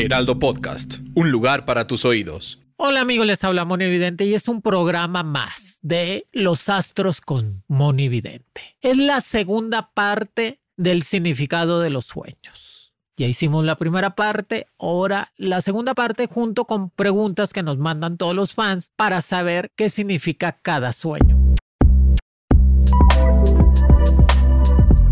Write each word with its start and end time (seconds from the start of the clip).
Heraldo 0.00 0.38
Podcast, 0.38 1.00
un 1.14 1.30
lugar 1.30 1.66
para 1.66 1.86
tus 1.86 2.06
oídos. 2.06 2.58
Hola 2.76 3.02
amigos, 3.02 3.26
les 3.26 3.44
habla 3.44 3.66
Moni 3.66 3.84
Evidente 3.84 4.24
y 4.24 4.32
es 4.32 4.48
un 4.48 4.62
programa 4.62 5.22
más 5.22 5.78
de 5.82 6.26
Los 6.32 6.70
Astros 6.70 7.20
con 7.20 7.64
Moni 7.68 8.06
Evidente. 8.06 8.78
Es 8.80 8.96
la 8.96 9.20
segunda 9.20 9.90
parte 9.92 10.62
del 10.78 11.02
significado 11.02 11.80
de 11.80 11.90
los 11.90 12.06
sueños. 12.06 12.94
Ya 13.18 13.26
hicimos 13.26 13.62
la 13.66 13.76
primera 13.76 14.14
parte, 14.14 14.68
ahora 14.78 15.32
la 15.36 15.60
segunda 15.60 15.92
parte 15.94 16.26
junto 16.26 16.64
con 16.64 16.88
preguntas 16.88 17.52
que 17.52 17.62
nos 17.62 17.76
mandan 17.76 18.16
todos 18.16 18.34
los 18.34 18.54
fans 18.54 18.92
para 18.96 19.20
saber 19.20 19.70
qué 19.76 19.90
significa 19.90 20.52
cada 20.62 20.92
sueño. 20.92 21.38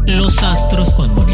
Los 0.07 0.43
Astros 0.43 0.95
con 0.95 1.15
Moni 1.15 1.28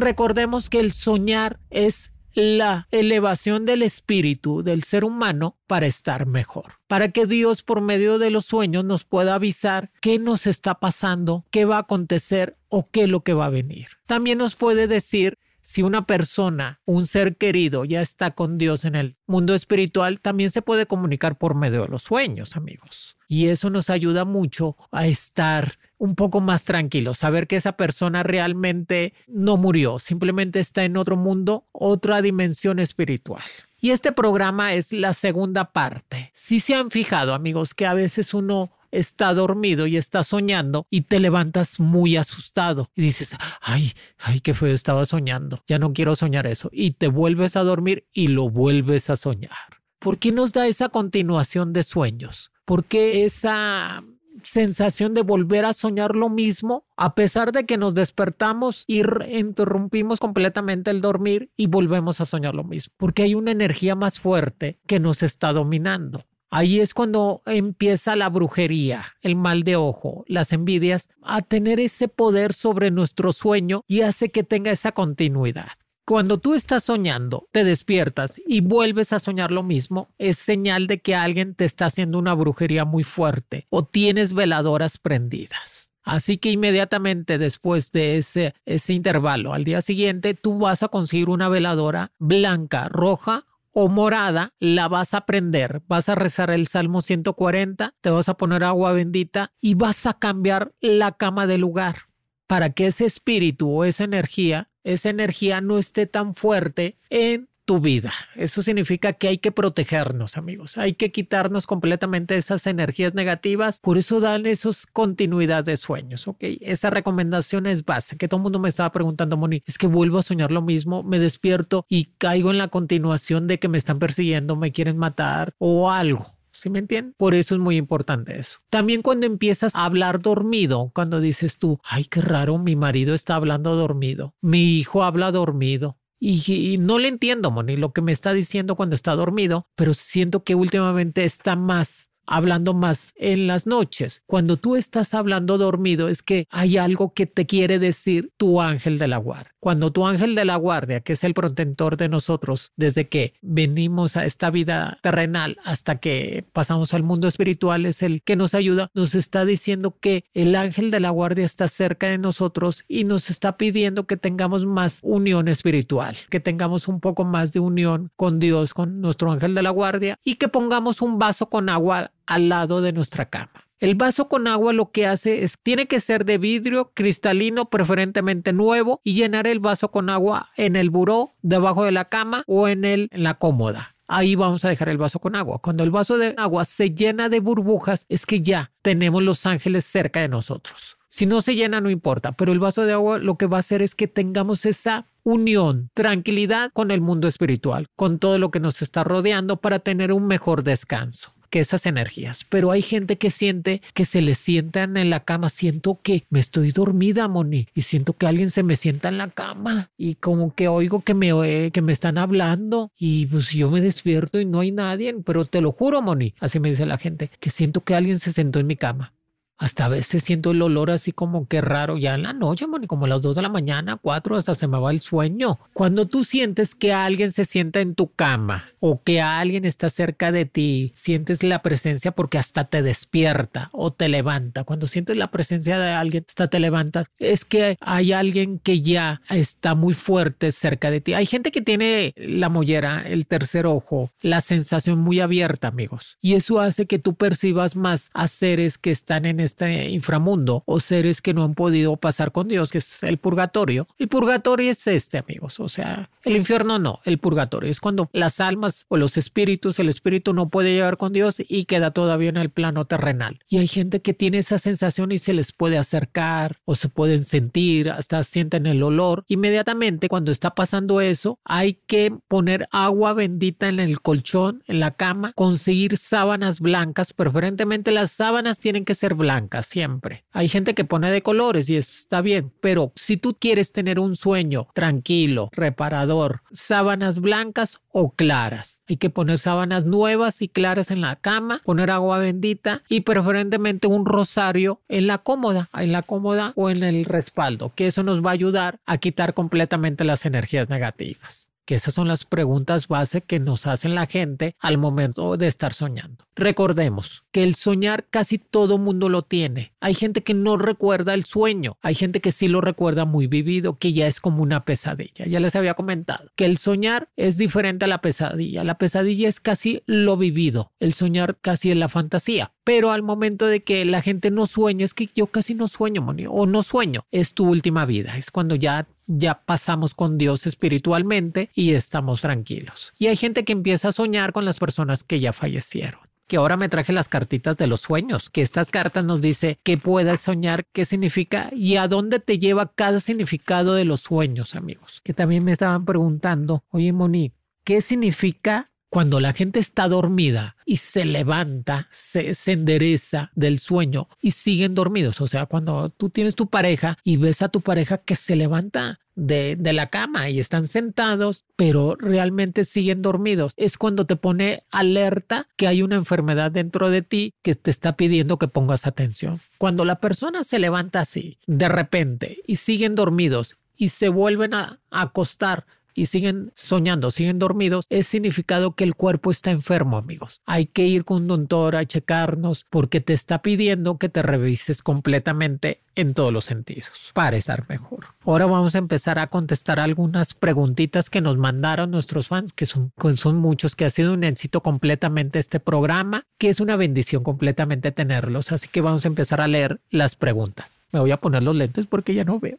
Recordemos 0.00 0.70
que 0.70 0.80
el 0.80 0.92
soñar 0.92 1.60
es 1.68 2.14
la 2.32 2.88
elevación 2.90 3.66
del 3.66 3.82
espíritu 3.82 4.62
del 4.62 4.82
ser 4.82 5.04
humano 5.04 5.58
para 5.66 5.86
estar 5.86 6.24
mejor, 6.24 6.78
para 6.86 7.10
que 7.10 7.26
Dios 7.26 7.62
por 7.62 7.82
medio 7.82 8.18
de 8.18 8.30
los 8.30 8.46
sueños 8.46 8.82
nos 8.84 9.04
pueda 9.04 9.34
avisar 9.34 9.90
qué 10.00 10.18
nos 10.18 10.46
está 10.46 10.76
pasando, 10.76 11.44
qué 11.50 11.66
va 11.66 11.76
a 11.76 11.80
acontecer 11.80 12.56
o 12.68 12.86
qué 12.90 13.02
es 13.02 13.08
lo 13.10 13.20
que 13.20 13.34
va 13.34 13.46
a 13.46 13.50
venir. 13.50 13.88
También 14.06 14.38
nos 14.38 14.56
puede 14.56 14.86
decir 14.86 15.38
si 15.60 15.82
una 15.82 16.06
persona, 16.06 16.80
un 16.84 17.06
ser 17.06 17.36
querido, 17.36 17.84
ya 17.84 18.00
está 18.00 18.32
con 18.32 18.58
Dios 18.58 18.84
en 18.84 18.94
el 18.94 19.16
mundo 19.26 19.54
espiritual, 19.54 20.20
también 20.20 20.50
se 20.50 20.62
puede 20.62 20.86
comunicar 20.86 21.38
por 21.38 21.54
medio 21.54 21.82
de 21.82 21.88
los 21.88 22.02
sueños, 22.02 22.56
amigos. 22.56 23.16
Y 23.28 23.46
eso 23.48 23.70
nos 23.70 23.90
ayuda 23.90 24.24
mucho 24.24 24.76
a 24.90 25.06
estar 25.06 25.78
un 25.98 26.14
poco 26.14 26.40
más 26.40 26.64
tranquilos, 26.64 27.18
saber 27.18 27.46
que 27.46 27.56
esa 27.56 27.72
persona 27.72 28.22
realmente 28.22 29.12
no 29.28 29.56
murió, 29.56 29.98
simplemente 29.98 30.58
está 30.58 30.84
en 30.84 30.96
otro 30.96 31.16
mundo, 31.16 31.66
otra 31.72 32.22
dimensión 32.22 32.78
espiritual. 32.78 33.42
Y 33.80 33.90
este 33.90 34.12
programa 34.12 34.74
es 34.74 34.92
la 34.92 35.12
segunda 35.12 35.72
parte. 35.72 36.30
Si 36.34 36.60
se 36.60 36.74
han 36.74 36.90
fijado, 36.90 37.34
amigos, 37.34 37.74
que 37.74 37.86
a 37.86 37.94
veces 37.94 38.34
uno 38.34 38.72
está 38.90 39.34
dormido 39.34 39.86
y 39.86 39.96
está 39.96 40.24
soñando 40.24 40.86
y 40.90 41.02
te 41.02 41.20
levantas 41.20 41.80
muy 41.80 42.16
asustado 42.16 42.88
y 42.94 43.02
dices, 43.02 43.36
ay, 43.60 43.92
ay, 44.18 44.40
qué 44.40 44.54
feo 44.54 44.74
estaba 44.74 45.04
soñando, 45.06 45.60
ya 45.66 45.78
no 45.78 45.92
quiero 45.92 46.14
soñar 46.16 46.46
eso. 46.46 46.70
Y 46.72 46.92
te 46.92 47.08
vuelves 47.08 47.56
a 47.56 47.62
dormir 47.62 48.06
y 48.12 48.28
lo 48.28 48.50
vuelves 48.50 49.10
a 49.10 49.16
soñar. 49.16 49.80
¿Por 49.98 50.18
qué 50.18 50.32
nos 50.32 50.52
da 50.52 50.66
esa 50.66 50.88
continuación 50.88 51.72
de 51.72 51.82
sueños? 51.82 52.50
¿Por 52.64 52.84
qué 52.84 53.24
esa 53.24 54.02
sensación 54.42 55.14
de 55.14 55.22
volver 55.22 55.64
a 55.64 55.72
soñar 55.72 56.16
lo 56.16 56.28
mismo, 56.28 56.84
a 56.96 57.14
pesar 57.14 57.52
de 57.52 57.66
que 57.66 57.76
nos 57.76 57.94
despertamos 57.94 58.84
y 58.86 59.02
interrumpimos 59.36 60.18
completamente 60.18 60.90
el 60.90 61.00
dormir 61.00 61.50
y 61.56 61.66
volvemos 61.66 62.20
a 62.20 62.26
soñar 62.26 62.54
lo 62.54 62.64
mismo, 62.64 62.94
porque 62.96 63.22
hay 63.22 63.34
una 63.34 63.50
energía 63.50 63.94
más 63.94 64.20
fuerte 64.20 64.78
que 64.86 65.00
nos 65.00 65.22
está 65.22 65.52
dominando. 65.52 66.22
Ahí 66.52 66.80
es 66.80 66.94
cuando 66.94 67.42
empieza 67.46 68.16
la 68.16 68.28
brujería, 68.28 69.04
el 69.22 69.36
mal 69.36 69.62
de 69.62 69.76
ojo, 69.76 70.24
las 70.26 70.52
envidias, 70.52 71.08
a 71.22 71.42
tener 71.42 71.78
ese 71.78 72.08
poder 72.08 72.52
sobre 72.52 72.90
nuestro 72.90 73.32
sueño 73.32 73.84
y 73.86 74.00
hace 74.00 74.30
que 74.30 74.42
tenga 74.42 74.72
esa 74.72 74.90
continuidad. 74.90 75.68
Cuando 76.04 76.38
tú 76.38 76.54
estás 76.54 76.82
soñando, 76.82 77.46
te 77.52 77.62
despiertas 77.62 78.40
y 78.44 78.62
vuelves 78.62 79.12
a 79.12 79.20
soñar 79.20 79.52
lo 79.52 79.62
mismo, 79.62 80.08
es 80.18 80.38
señal 80.38 80.88
de 80.88 81.00
que 81.00 81.14
alguien 81.14 81.54
te 81.54 81.64
está 81.64 81.86
haciendo 81.86 82.18
una 82.18 82.34
brujería 82.34 82.84
muy 82.84 83.04
fuerte 83.04 83.68
o 83.70 83.84
tienes 83.84 84.32
veladoras 84.32 84.98
prendidas. 84.98 85.92
Así 86.02 86.38
que 86.38 86.50
inmediatamente 86.50 87.38
después 87.38 87.92
de 87.92 88.16
ese, 88.16 88.54
ese 88.64 88.94
intervalo, 88.94 89.52
al 89.52 89.62
día 89.62 89.82
siguiente, 89.82 90.34
tú 90.34 90.58
vas 90.58 90.82
a 90.82 90.88
conseguir 90.88 91.28
una 91.28 91.48
veladora 91.48 92.10
blanca, 92.18 92.88
roja 92.88 93.46
o 93.72 93.88
morada, 93.88 94.54
la 94.58 94.88
vas 94.88 95.14
a 95.14 95.26
prender, 95.26 95.82
vas 95.86 96.08
a 96.08 96.14
rezar 96.14 96.50
el 96.50 96.66
Salmo 96.66 97.02
140, 97.02 97.94
te 98.00 98.10
vas 98.10 98.28
a 98.28 98.36
poner 98.36 98.64
agua 98.64 98.92
bendita 98.92 99.52
y 99.60 99.74
vas 99.74 100.06
a 100.06 100.18
cambiar 100.18 100.72
la 100.80 101.12
cama 101.12 101.46
de 101.46 101.58
lugar 101.58 102.08
para 102.46 102.70
que 102.70 102.86
ese 102.88 103.04
espíritu 103.04 103.70
o 103.70 103.84
esa 103.84 104.04
energía 104.04 104.70
esa 104.84 105.10
energía 105.10 105.60
no 105.60 105.78
esté 105.78 106.06
tan 106.06 106.34
fuerte 106.34 106.96
en 107.10 107.49
tu 107.70 107.78
vida. 107.78 108.12
Eso 108.34 108.62
significa 108.62 109.12
que 109.12 109.28
hay 109.28 109.38
que 109.38 109.52
protegernos, 109.52 110.36
amigos. 110.36 110.76
Hay 110.76 110.94
que 110.94 111.12
quitarnos 111.12 111.68
completamente 111.68 112.36
esas 112.36 112.66
energías 112.66 113.14
negativas. 113.14 113.78
Por 113.78 113.96
eso 113.96 114.18
dan 114.18 114.46
esos 114.46 114.86
continuidad 114.86 115.62
de 115.62 115.76
sueños, 115.76 116.26
¿ok? 116.26 116.38
Esa 116.62 116.90
recomendación 116.90 117.68
es 117.68 117.84
base. 117.84 118.16
Que 118.16 118.26
todo 118.26 118.38
el 118.38 118.42
mundo 118.42 118.58
me 118.58 118.68
estaba 118.68 118.90
preguntando, 118.90 119.36
Moni, 119.36 119.62
es 119.66 119.78
que 119.78 119.86
vuelvo 119.86 120.18
a 120.18 120.24
soñar 120.24 120.50
lo 120.50 120.62
mismo, 120.62 121.04
me 121.04 121.20
despierto 121.20 121.86
y 121.88 122.06
caigo 122.18 122.50
en 122.50 122.58
la 122.58 122.66
continuación 122.66 123.46
de 123.46 123.60
que 123.60 123.68
me 123.68 123.78
están 123.78 124.00
persiguiendo, 124.00 124.56
me 124.56 124.72
quieren 124.72 124.98
matar 124.98 125.54
o 125.58 125.92
algo. 125.92 126.26
¿Sí 126.52 126.70
me 126.70 126.80
entienden? 126.80 127.14
Por 127.16 127.34
eso 127.34 127.54
es 127.54 127.60
muy 127.60 127.76
importante 127.76 128.38
eso. 128.38 128.58
También 128.68 129.02
cuando 129.02 129.26
empiezas 129.26 129.76
a 129.76 129.84
hablar 129.84 130.20
dormido, 130.20 130.90
cuando 130.92 131.20
dices 131.20 131.58
tú, 131.58 131.78
ay, 131.84 132.04
qué 132.04 132.20
raro, 132.20 132.58
mi 132.58 132.74
marido 132.74 133.14
está 133.14 133.36
hablando 133.36 133.76
dormido, 133.76 134.34
mi 134.40 134.76
hijo 134.76 135.04
habla 135.04 135.30
dormido. 135.30 135.99
Y, 136.22 136.76
no 136.78 136.98
le 136.98 137.08
entiendo, 137.08 137.50
Moni, 137.50 137.76
lo 137.76 137.92
que 137.92 138.02
me 138.02 138.12
está 138.12 138.34
diciendo 138.34 138.76
cuando 138.76 138.94
está 138.94 139.16
dormido, 139.16 139.66
pero 139.74 139.94
siento 139.94 140.44
que 140.44 140.54
últimamente 140.54 141.24
está 141.24 141.56
más 141.56 142.10
hablando 142.26 142.74
más 142.74 143.12
en 143.16 143.46
las 143.46 143.66
noches. 143.66 144.22
Cuando 144.26 144.56
tú 144.56 144.76
estás 144.76 145.14
hablando 145.14 145.58
dormido 145.58 146.08
es 146.08 146.22
que 146.22 146.46
hay 146.50 146.76
algo 146.76 147.12
que 147.12 147.26
te 147.26 147.46
quiere 147.46 147.78
decir 147.78 148.30
tu 148.36 148.60
ángel 148.60 148.98
de 148.98 149.08
la 149.08 149.16
guardia. 149.16 149.52
Cuando 149.60 149.92
tu 149.92 150.06
ángel 150.06 150.34
de 150.34 150.46
la 150.46 150.56
guardia, 150.56 151.00
que 151.00 151.12
es 151.12 151.22
el 151.22 151.34
protector 151.34 151.98
de 151.98 152.08
nosotros 152.08 152.72
desde 152.76 153.08
que 153.08 153.34
venimos 153.42 154.16
a 154.16 154.24
esta 154.24 154.50
vida 154.50 154.98
terrenal 155.02 155.58
hasta 155.64 155.96
que 155.96 156.46
pasamos 156.54 156.94
al 156.94 157.02
mundo 157.02 157.28
espiritual, 157.28 157.84
es 157.84 158.02
el 158.02 158.22
que 158.22 158.36
nos 158.36 158.54
ayuda, 158.54 158.88
nos 158.94 159.14
está 159.14 159.44
diciendo 159.44 159.98
que 160.00 160.24
el 160.32 160.56
ángel 160.56 160.90
de 160.90 161.00
la 161.00 161.10
guardia 161.10 161.44
está 161.44 161.68
cerca 161.68 162.08
de 162.08 162.16
nosotros 162.16 162.84
y 162.88 163.04
nos 163.04 163.28
está 163.28 163.58
pidiendo 163.58 164.06
que 164.06 164.16
tengamos 164.16 164.64
más 164.64 165.00
unión 165.02 165.46
espiritual, 165.46 166.16
que 166.30 166.40
tengamos 166.40 166.88
un 166.88 167.00
poco 167.00 167.24
más 167.24 167.52
de 167.52 167.60
unión 167.60 168.10
con 168.16 168.38
Dios, 168.40 168.72
con 168.72 169.02
nuestro 169.02 169.30
ángel 169.30 169.54
de 169.54 169.62
la 169.62 169.70
guardia 169.70 170.16
y 170.24 170.36
que 170.36 170.48
pongamos 170.48 171.02
un 171.02 171.18
vaso 171.18 171.50
con 171.50 171.68
agua 171.68 172.12
al 172.26 172.48
lado 172.48 172.80
de 172.80 172.94
nuestra 172.94 173.28
cama. 173.28 173.69
El 173.80 173.94
vaso 173.94 174.28
con 174.28 174.46
agua 174.46 174.74
lo 174.74 174.90
que 174.92 175.06
hace 175.06 175.42
es, 175.42 175.56
tiene 175.62 175.88
que 175.88 176.00
ser 176.00 176.26
de 176.26 176.36
vidrio 176.36 176.92
cristalino, 176.92 177.70
preferentemente 177.70 178.52
nuevo, 178.52 179.00
y 179.04 179.14
llenar 179.14 179.46
el 179.46 179.58
vaso 179.58 179.90
con 179.90 180.10
agua 180.10 180.50
en 180.58 180.76
el 180.76 180.90
buró, 180.90 181.34
debajo 181.40 181.84
de 181.84 181.92
la 181.92 182.04
cama 182.04 182.44
o 182.46 182.68
en, 182.68 182.84
el, 182.84 183.08
en 183.10 183.22
la 183.22 183.38
cómoda. 183.38 183.96
Ahí 184.06 184.34
vamos 184.34 184.66
a 184.66 184.68
dejar 184.68 184.90
el 184.90 184.98
vaso 184.98 185.18
con 185.18 185.34
agua. 185.34 185.60
Cuando 185.62 185.82
el 185.82 185.90
vaso 185.90 186.18
de 186.18 186.34
agua 186.36 186.66
se 186.66 186.90
llena 186.90 187.30
de 187.30 187.40
burbujas, 187.40 188.04
es 188.10 188.26
que 188.26 188.42
ya 188.42 188.70
tenemos 188.82 189.22
los 189.22 189.46
ángeles 189.46 189.86
cerca 189.86 190.20
de 190.20 190.28
nosotros. 190.28 190.98
Si 191.08 191.24
no 191.24 191.40
se 191.40 191.54
llena, 191.54 191.80
no 191.80 191.88
importa, 191.88 192.32
pero 192.32 192.52
el 192.52 192.60
vaso 192.60 192.84
de 192.84 192.92
agua 192.92 193.18
lo 193.18 193.38
que 193.38 193.46
va 193.46 193.56
a 193.56 193.60
hacer 193.60 193.80
es 193.80 193.94
que 193.94 194.08
tengamos 194.08 194.66
esa 194.66 195.06
unión, 195.22 195.88
tranquilidad 195.94 196.70
con 196.74 196.90
el 196.90 197.00
mundo 197.00 197.28
espiritual, 197.28 197.86
con 197.96 198.18
todo 198.18 198.38
lo 198.38 198.50
que 198.50 198.60
nos 198.60 198.82
está 198.82 199.04
rodeando 199.04 199.56
para 199.56 199.78
tener 199.78 200.12
un 200.12 200.26
mejor 200.26 200.64
descanso 200.64 201.32
que 201.50 201.60
esas 201.60 201.86
energías. 201.86 202.46
Pero 202.48 202.70
hay 202.70 202.82
gente 202.82 203.18
que 203.18 203.30
siente 203.30 203.82
que 203.94 204.04
se 204.04 204.22
le 204.22 204.34
sientan 204.34 204.96
en 204.96 205.10
la 205.10 205.20
cama. 205.20 205.48
Siento 205.50 205.98
que 206.02 206.24
me 206.30 206.40
estoy 206.40 206.72
dormida, 206.72 207.28
Moni, 207.28 207.68
y 207.74 207.82
siento 207.82 208.12
que 208.12 208.26
alguien 208.26 208.50
se 208.50 208.62
me 208.62 208.76
sienta 208.76 209.08
en 209.08 209.18
la 209.18 209.28
cama 209.28 209.90
y 209.96 210.14
como 210.14 210.54
que 210.54 210.68
oigo 210.68 211.02
que 211.02 211.14
me, 211.14 211.70
que 211.70 211.82
me 211.82 211.92
están 211.92 212.18
hablando 212.18 212.92
y 212.98 213.26
pues 213.26 213.50
yo 213.50 213.70
me 213.70 213.80
despierto 213.80 214.40
y 214.40 214.44
no 214.44 214.60
hay 214.60 214.72
nadie, 214.72 215.14
pero 215.24 215.44
te 215.44 215.60
lo 215.60 215.72
juro, 215.72 216.02
Moni, 216.02 216.34
así 216.40 216.60
me 216.60 216.70
dice 216.70 216.86
la 216.86 216.98
gente, 216.98 217.30
que 217.40 217.50
siento 217.50 217.82
que 217.82 217.94
alguien 217.94 218.18
se 218.18 218.32
sentó 218.32 218.60
en 218.60 218.66
mi 218.66 218.76
cama. 218.76 219.12
Hasta 219.60 219.84
a 219.84 219.88
veces 219.88 220.24
siento 220.24 220.52
el 220.52 220.62
olor 220.62 220.90
así 220.90 221.12
como 221.12 221.46
que 221.46 221.60
raro 221.60 221.98
ya 221.98 222.14
en 222.14 222.22
la 222.22 222.32
noche, 222.32 222.66
man, 222.66 222.86
como 222.86 223.04
a 223.04 223.08
las 223.08 223.20
2 223.20 223.36
de 223.36 223.42
la 223.42 223.50
mañana, 223.50 223.96
4, 223.96 224.36
hasta 224.36 224.54
se 224.54 224.66
me 224.66 224.78
va 224.78 224.90
el 224.90 225.02
sueño. 225.02 225.60
Cuando 225.74 226.08
tú 226.08 226.24
sientes 226.24 226.74
que 226.74 226.94
alguien 226.94 227.30
se 227.30 227.44
sienta 227.44 227.82
en 227.82 227.94
tu 227.94 228.10
cama 228.10 228.64
o 228.80 229.02
que 229.02 229.20
alguien 229.20 229.66
está 229.66 229.90
cerca 229.90 230.32
de 230.32 230.46
ti, 230.46 230.92
sientes 230.94 231.42
la 231.42 231.60
presencia 231.60 232.12
porque 232.12 232.38
hasta 232.38 232.64
te 232.64 232.82
despierta 232.82 233.68
o 233.72 233.92
te 233.92 234.08
levanta. 234.08 234.64
Cuando 234.64 234.86
sientes 234.86 235.18
la 235.18 235.30
presencia 235.30 235.78
de 235.78 235.90
alguien, 235.90 236.24
hasta 236.26 236.48
te 236.48 236.58
levanta, 236.58 237.04
es 237.18 237.44
que 237.44 237.76
hay 237.80 238.12
alguien 238.12 238.60
que 238.60 238.80
ya 238.80 239.20
está 239.28 239.74
muy 239.74 239.92
fuerte 239.92 240.52
cerca 240.52 240.90
de 240.90 241.02
ti. 241.02 241.12
Hay 241.12 241.26
gente 241.26 241.52
que 241.52 241.60
tiene 241.60 242.14
la 242.16 242.48
mollera, 242.48 243.02
el 243.02 243.26
tercer 243.26 243.66
ojo, 243.66 244.10
la 244.22 244.40
sensación 244.40 245.00
muy 245.00 245.20
abierta, 245.20 245.68
amigos. 245.68 246.16
Y 246.22 246.32
eso 246.32 246.60
hace 246.60 246.86
que 246.86 246.98
tú 246.98 247.14
percibas 247.14 247.76
más 247.76 248.10
a 248.14 248.26
seres 248.26 248.78
que 248.78 248.90
están 248.90 249.26
en 249.26 249.40
este 249.50 249.90
inframundo 249.90 250.62
o 250.66 250.80
seres 250.80 251.20
que 251.20 251.34
no 251.34 251.44
han 251.44 251.54
podido 251.54 251.96
pasar 251.96 252.32
con 252.32 252.48
Dios, 252.48 252.70
que 252.70 252.78
es 252.78 253.02
el 253.02 253.18
purgatorio. 253.18 253.86
El 253.98 254.08
purgatorio 254.08 254.70
es 254.70 254.86
este, 254.86 255.18
amigos. 255.18 255.60
O 255.60 255.68
sea, 255.68 256.10
el 256.22 256.36
infierno 256.36 256.78
no, 256.78 257.00
el 257.04 257.18
purgatorio 257.18 257.70
es 257.70 257.80
cuando 257.80 258.08
las 258.12 258.40
almas 258.40 258.86
o 258.88 258.96
los 258.96 259.16
espíritus, 259.16 259.78
el 259.78 259.88
espíritu 259.88 260.32
no 260.32 260.48
puede 260.48 260.72
llegar 260.72 260.96
con 260.96 261.12
Dios 261.12 261.36
y 261.46 261.64
queda 261.64 261.90
todavía 261.90 262.28
en 262.28 262.36
el 262.36 262.50
plano 262.50 262.84
terrenal. 262.84 263.40
Y 263.48 263.58
hay 263.58 263.66
gente 263.66 264.00
que 264.00 264.14
tiene 264.14 264.38
esa 264.38 264.58
sensación 264.58 265.12
y 265.12 265.18
se 265.18 265.34
les 265.34 265.52
puede 265.52 265.78
acercar 265.78 266.58
o 266.64 266.74
se 266.74 266.88
pueden 266.88 267.24
sentir, 267.24 267.90
hasta 267.90 268.22
sienten 268.22 268.66
el 268.66 268.82
olor. 268.82 269.24
Inmediatamente 269.28 270.08
cuando 270.08 270.30
está 270.30 270.54
pasando 270.54 271.00
eso, 271.00 271.38
hay 271.44 271.74
que 271.86 272.12
poner 272.28 272.68
agua 272.70 273.12
bendita 273.14 273.68
en 273.68 273.80
el 273.80 274.00
colchón, 274.00 274.62
en 274.66 274.80
la 274.80 274.92
cama, 274.92 275.32
conseguir 275.34 275.96
sábanas 275.96 276.60
blancas, 276.60 277.12
preferentemente 277.12 277.90
las 277.90 278.10
sábanas 278.10 278.58
tienen 278.60 278.84
que 278.84 278.94
ser 278.94 279.14
blancas 279.14 279.39
siempre. 279.62 280.24
Hay 280.32 280.48
gente 280.48 280.74
que 280.74 280.84
pone 280.84 281.10
de 281.10 281.22
colores 281.22 281.68
y 281.68 281.76
está 281.76 282.20
bien, 282.20 282.52
pero 282.60 282.92
si 282.96 283.16
tú 283.16 283.36
quieres 283.38 283.72
tener 283.72 283.98
un 283.98 284.16
sueño 284.16 284.68
tranquilo, 284.74 285.48
reparador, 285.52 286.42
sábanas 286.50 287.20
blancas 287.20 287.78
o 287.88 288.10
claras. 288.10 288.80
Hay 288.88 288.96
que 288.96 289.10
poner 289.10 289.38
sábanas 289.38 289.84
nuevas 289.84 290.42
y 290.42 290.48
claras 290.48 290.90
en 290.90 291.00
la 291.00 291.16
cama, 291.16 291.60
poner 291.64 291.90
agua 291.90 292.18
bendita 292.18 292.82
y 292.88 293.02
preferentemente 293.02 293.86
un 293.86 294.06
rosario 294.06 294.80
en 294.88 295.06
la 295.06 295.18
cómoda, 295.18 295.68
en 295.74 295.92
la 295.92 296.02
cómoda 296.02 296.52
o 296.56 296.70
en 296.70 296.82
el 296.82 297.04
respaldo, 297.04 297.72
que 297.74 297.86
eso 297.86 298.02
nos 298.02 298.24
va 298.24 298.30
a 298.30 298.34
ayudar 298.34 298.80
a 298.86 298.98
quitar 298.98 299.34
completamente 299.34 300.04
las 300.04 300.26
energías 300.26 300.68
negativas 300.68 301.49
esas 301.74 301.94
son 301.94 302.08
las 302.08 302.24
preguntas 302.24 302.88
base 302.88 303.20
que 303.22 303.40
nos 303.40 303.66
hacen 303.66 303.94
la 303.94 304.06
gente 304.06 304.54
al 304.58 304.78
momento 304.78 305.36
de 305.36 305.46
estar 305.46 305.74
soñando. 305.74 306.26
Recordemos 306.36 307.24
que 307.32 307.42
el 307.42 307.54
soñar 307.54 308.06
casi 308.08 308.38
todo 308.38 308.78
mundo 308.78 309.08
lo 309.08 309.22
tiene. 309.22 309.72
Hay 309.80 309.94
gente 309.94 310.22
que 310.22 310.34
no 310.34 310.56
recuerda 310.56 311.14
el 311.14 311.24
sueño, 311.24 311.76
hay 311.82 311.94
gente 311.94 312.20
que 312.20 312.32
sí 312.32 312.48
lo 312.48 312.60
recuerda 312.60 313.04
muy 313.04 313.26
vivido, 313.26 313.78
que 313.78 313.92
ya 313.92 314.06
es 314.06 314.20
como 314.20 314.42
una 314.42 314.64
pesadilla. 314.64 315.26
Ya 315.26 315.40
les 315.40 315.56
había 315.56 315.74
comentado 315.74 316.30
que 316.36 316.46
el 316.46 316.56
soñar 316.56 317.10
es 317.16 317.36
diferente 317.36 317.84
a 317.84 317.88
la 317.88 318.00
pesadilla. 318.00 318.64
La 318.64 318.78
pesadilla 318.78 319.28
es 319.28 319.40
casi 319.40 319.82
lo 319.86 320.16
vivido, 320.16 320.72
el 320.80 320.94
soñar 320.94 321.38
casi 321.40 321.70
es 321.70 321.76
la 321.76 321.88
fantasía. 321.88 322.52
Pero 322.64 322.90
al 322.92 323.02
momento 323.02 323.46
de 323.46 323.62
que 323.62 323.84
la 323.84 324.00
gente 324.02 324.30
no 324.30 324.46
sueña, 324.46 324.84
es 324.84 324.94
que 324.94 325.08
yo 325.14 325.26
casi 325.26 325.54
no 325.54 325.68
sueño, 325.68 326.06
o 326.30 326.46
no 326.46 326.62
sueño, 326.62 327.04
es 327.10 327.34
tu 327.34 327.48
última 327.48 327.84
vida, 327.84 328.16
es 328.16 328.30
cuando 328.30 328.54
ya 328.54 328.86
ya 329.18 329.42
pasamos 329.44 329.94
con 329.94 330.18
Dios 330.18 330.46
espiritualmente 330.46 331.50
y 331.54 331.72
estamos 331.72 332.20
tranquilos. 332.20 332.92
Y 332.98 333.08
hay 333.08 333.16
gente 333.16 333.44
que 333.44 333.52
empieza 333.52 333.88
a 333.88 333.92
soñar 333.92 334.32
con 334.32 334.44
las 334.44 334.58
personas 334.58 335.02
que 335.02 335.20
ya 335.20 335.32
fallecieron 335.32 336.00
que 336.30 336.36
ahora 336.36 336.56
me 336.56 336.68
traje 336.68 336.92
las 336.92 337.08
cartitas 337.08 337.56
de 337.56 337.66
los 337.66 337.80
sueños, 337.80 338.30
que 338.30 338.40
estas 338.40 338.70
cartas 338.70 339.04
nos 339.04 339.20
dice 339.20 339.58
qué 339.64 339.76
puedes 339.76 340.20
soñar, 340.20 340.64
qué 340.72 340.84
significa 340.84 341.50
y 341.50 341.74
a 341.74 341.88
dónde 341.88 342.20
te 342.20 342.38
lleva 342.38 342.72
cada 342.72 343.00
significado 343.00 343.74
de 343.74 343.84
los 343.84 344.02
sueños, 344.02 344.54
amigos. 344.54 345.00
Que 345.02 345.12
también 345.12 345.42
me 345.42 345.50
estaban 345.50 345.84
preguntando, 345.84 346.62
oye 346.70 346.92
Moni, 346.92 347.32
¿qué 347.64 347.80
significa 347.80 348.69
cuando 348.90 349.20
la 349.20 349.32
gente 349.32 349.60
está 349.60 349.88
dormida 349.88 350.56
y 350.66 350.78
se 350.78 351.04
levanta, 351.04 351.88
se, 351.90 352.34
se, 352.34 352.52
endereza 352.52 353.30
del 353.36 353.60
sueño 353.60 354.08
y 354.20 354.32
siguen 354.32 354.74
dormidos. 354.74 355.20
O 355.20 355.28
sea, 355.28 355.46
cuando 355.46 355.90
tú 355.90 356.10
tienes 356.10 356.34
tu 356.34 356.48
pareja 356.48 356.98
y 357.04 357.16
ves 357.16 357.40
a 357.40 357.48
tu 357.48 357.60
pareja 357.60 357.98
que 357.98 358.16
se 358.16 358.34
levanta 358.34 358.98
de, 359.14 359.54
de, 359.56 359.72
la 359.72 359.90
cama 359.90 360.28
y 360.28 360.40
están 360.40 360.66
sentados, 360.66 361.44
pero 361.54 361.94
realmente 361.94 362.64
siguen 362.64 363.00
dormidos. 363.00 363.52
Es 363.56 363.78
cuando 363.78 364.06
te 364.06 364.16
pone 364.16 364.64
alerta 364.72 365.46
que 365.56 365.68
hay 365.68 365.82
una 365.82 365.96
enfermedad 365.96 366.50
dentro 366.50 366.90
de 366.90 367.02
ti 367.02 367.34
que 367.42 367.54
te 367.54 367.70
está 367.70 367.96
pidiendo 367.96 368.38
que 368.38 368.48
pongas 368.48 368.86
atención. 368.86 369.38
Cuando 369.58 369.84
la 369.84 370.00
persona 370.00 370.42
se 370.42 370.58
levanta 370.58 371.00
así, 371.00 371.38
de 371.46 371.68
repente, 371.68 372.38
y 372.46 372.56
siguen 372.56 372.96
dormidos 372.96 373.56
y 373.76 373.88
se 373.88 374.08
vuelven 374.08 374.52
a 374.54 374.80
acostar 374.90 375.64
y 376.00 376.06
siguen 376.06 376.50
soñando, 376.54 377.10
siguen 377.10 377.38
dormidos, 377.38 377.84
es 377.90 378.06
significado 378.06 378.72
que 378.72 378.84
el 378.84 378.94
cuerpo 378.94 379.30
está 379.30 379.50
enfermo, 379.50 379.98
amigos. 379.98 380.40
Hay 380.46 380.64
que 380.64 380.86
ir 380.86 381.04
con 381.04 381.30
un 381.30 381.46
doctor 381.46 381.76
a 381.76 381.84
checarnos 381.84 382.64
porque 382.70 383.02
te 383.02 383.12
está 383.12 383.42
pidiendo 383.42 383.98
que 383.98 384.08
te 384.08 384.22
revises 384.22 384.82
completamente 384.82 385.82
en 385.96 386.14
todos 386.14 386.32
los 386.32 386.46
sentidos 386.46 387.10
para 387.12 387.36
estar 387.36 387.68
mejor. 387.68 388.06
Ahora 388.24 388.46
vamos 388.46 388.74
a 388.74 388.78
empezar 388.78 389.18
a 389.18 389.26
contestar 389.26 389.78
algunas 389.78 390.32
preguntitas 390.32 391.10
que 391.10 391.20
nos 391.20 391.36
mandaron 391.36 391.90
nuestros 391.90 392.28
fans, 392.28 392.54
que 392.54 392.64
son, 392.64 392.92
son 393.16 393.36
muchos, 393.36 393.76
que 393.76 393.84
ha 393.84 393.90
sido 393.90 394.14
un 394.14 394.24
éxito 394.24 394.62
completamente 394.62 395.38
este 395.38 395.60
programa, 395.60 396.24
que 396.38 396.48
es 396.48 396.60
una 396.60 396.76
bendición 396.76 397.22
completamente 397.22 397.92
tenerlos. 397.92 398.52
Así 398.52 398.68
que 398.68 398.80
vamos 398.80 399.04
a 399.04 399.08
empezar 399.08 399.42
a 399.42 399.48
leer 399.48 399.82
las 399.90 400.16
preguntas. 400.16 400.78
Me 400.92 401.00
voy 401.00 401.10
a 401.10 401.18
poner 401.18 401.42
los 401.42 401.54
lentes 401.54 401.84
porque 401.84 402.14
ya 402.14 402.24
no 402.24 402.40
veo. 402.40 402.56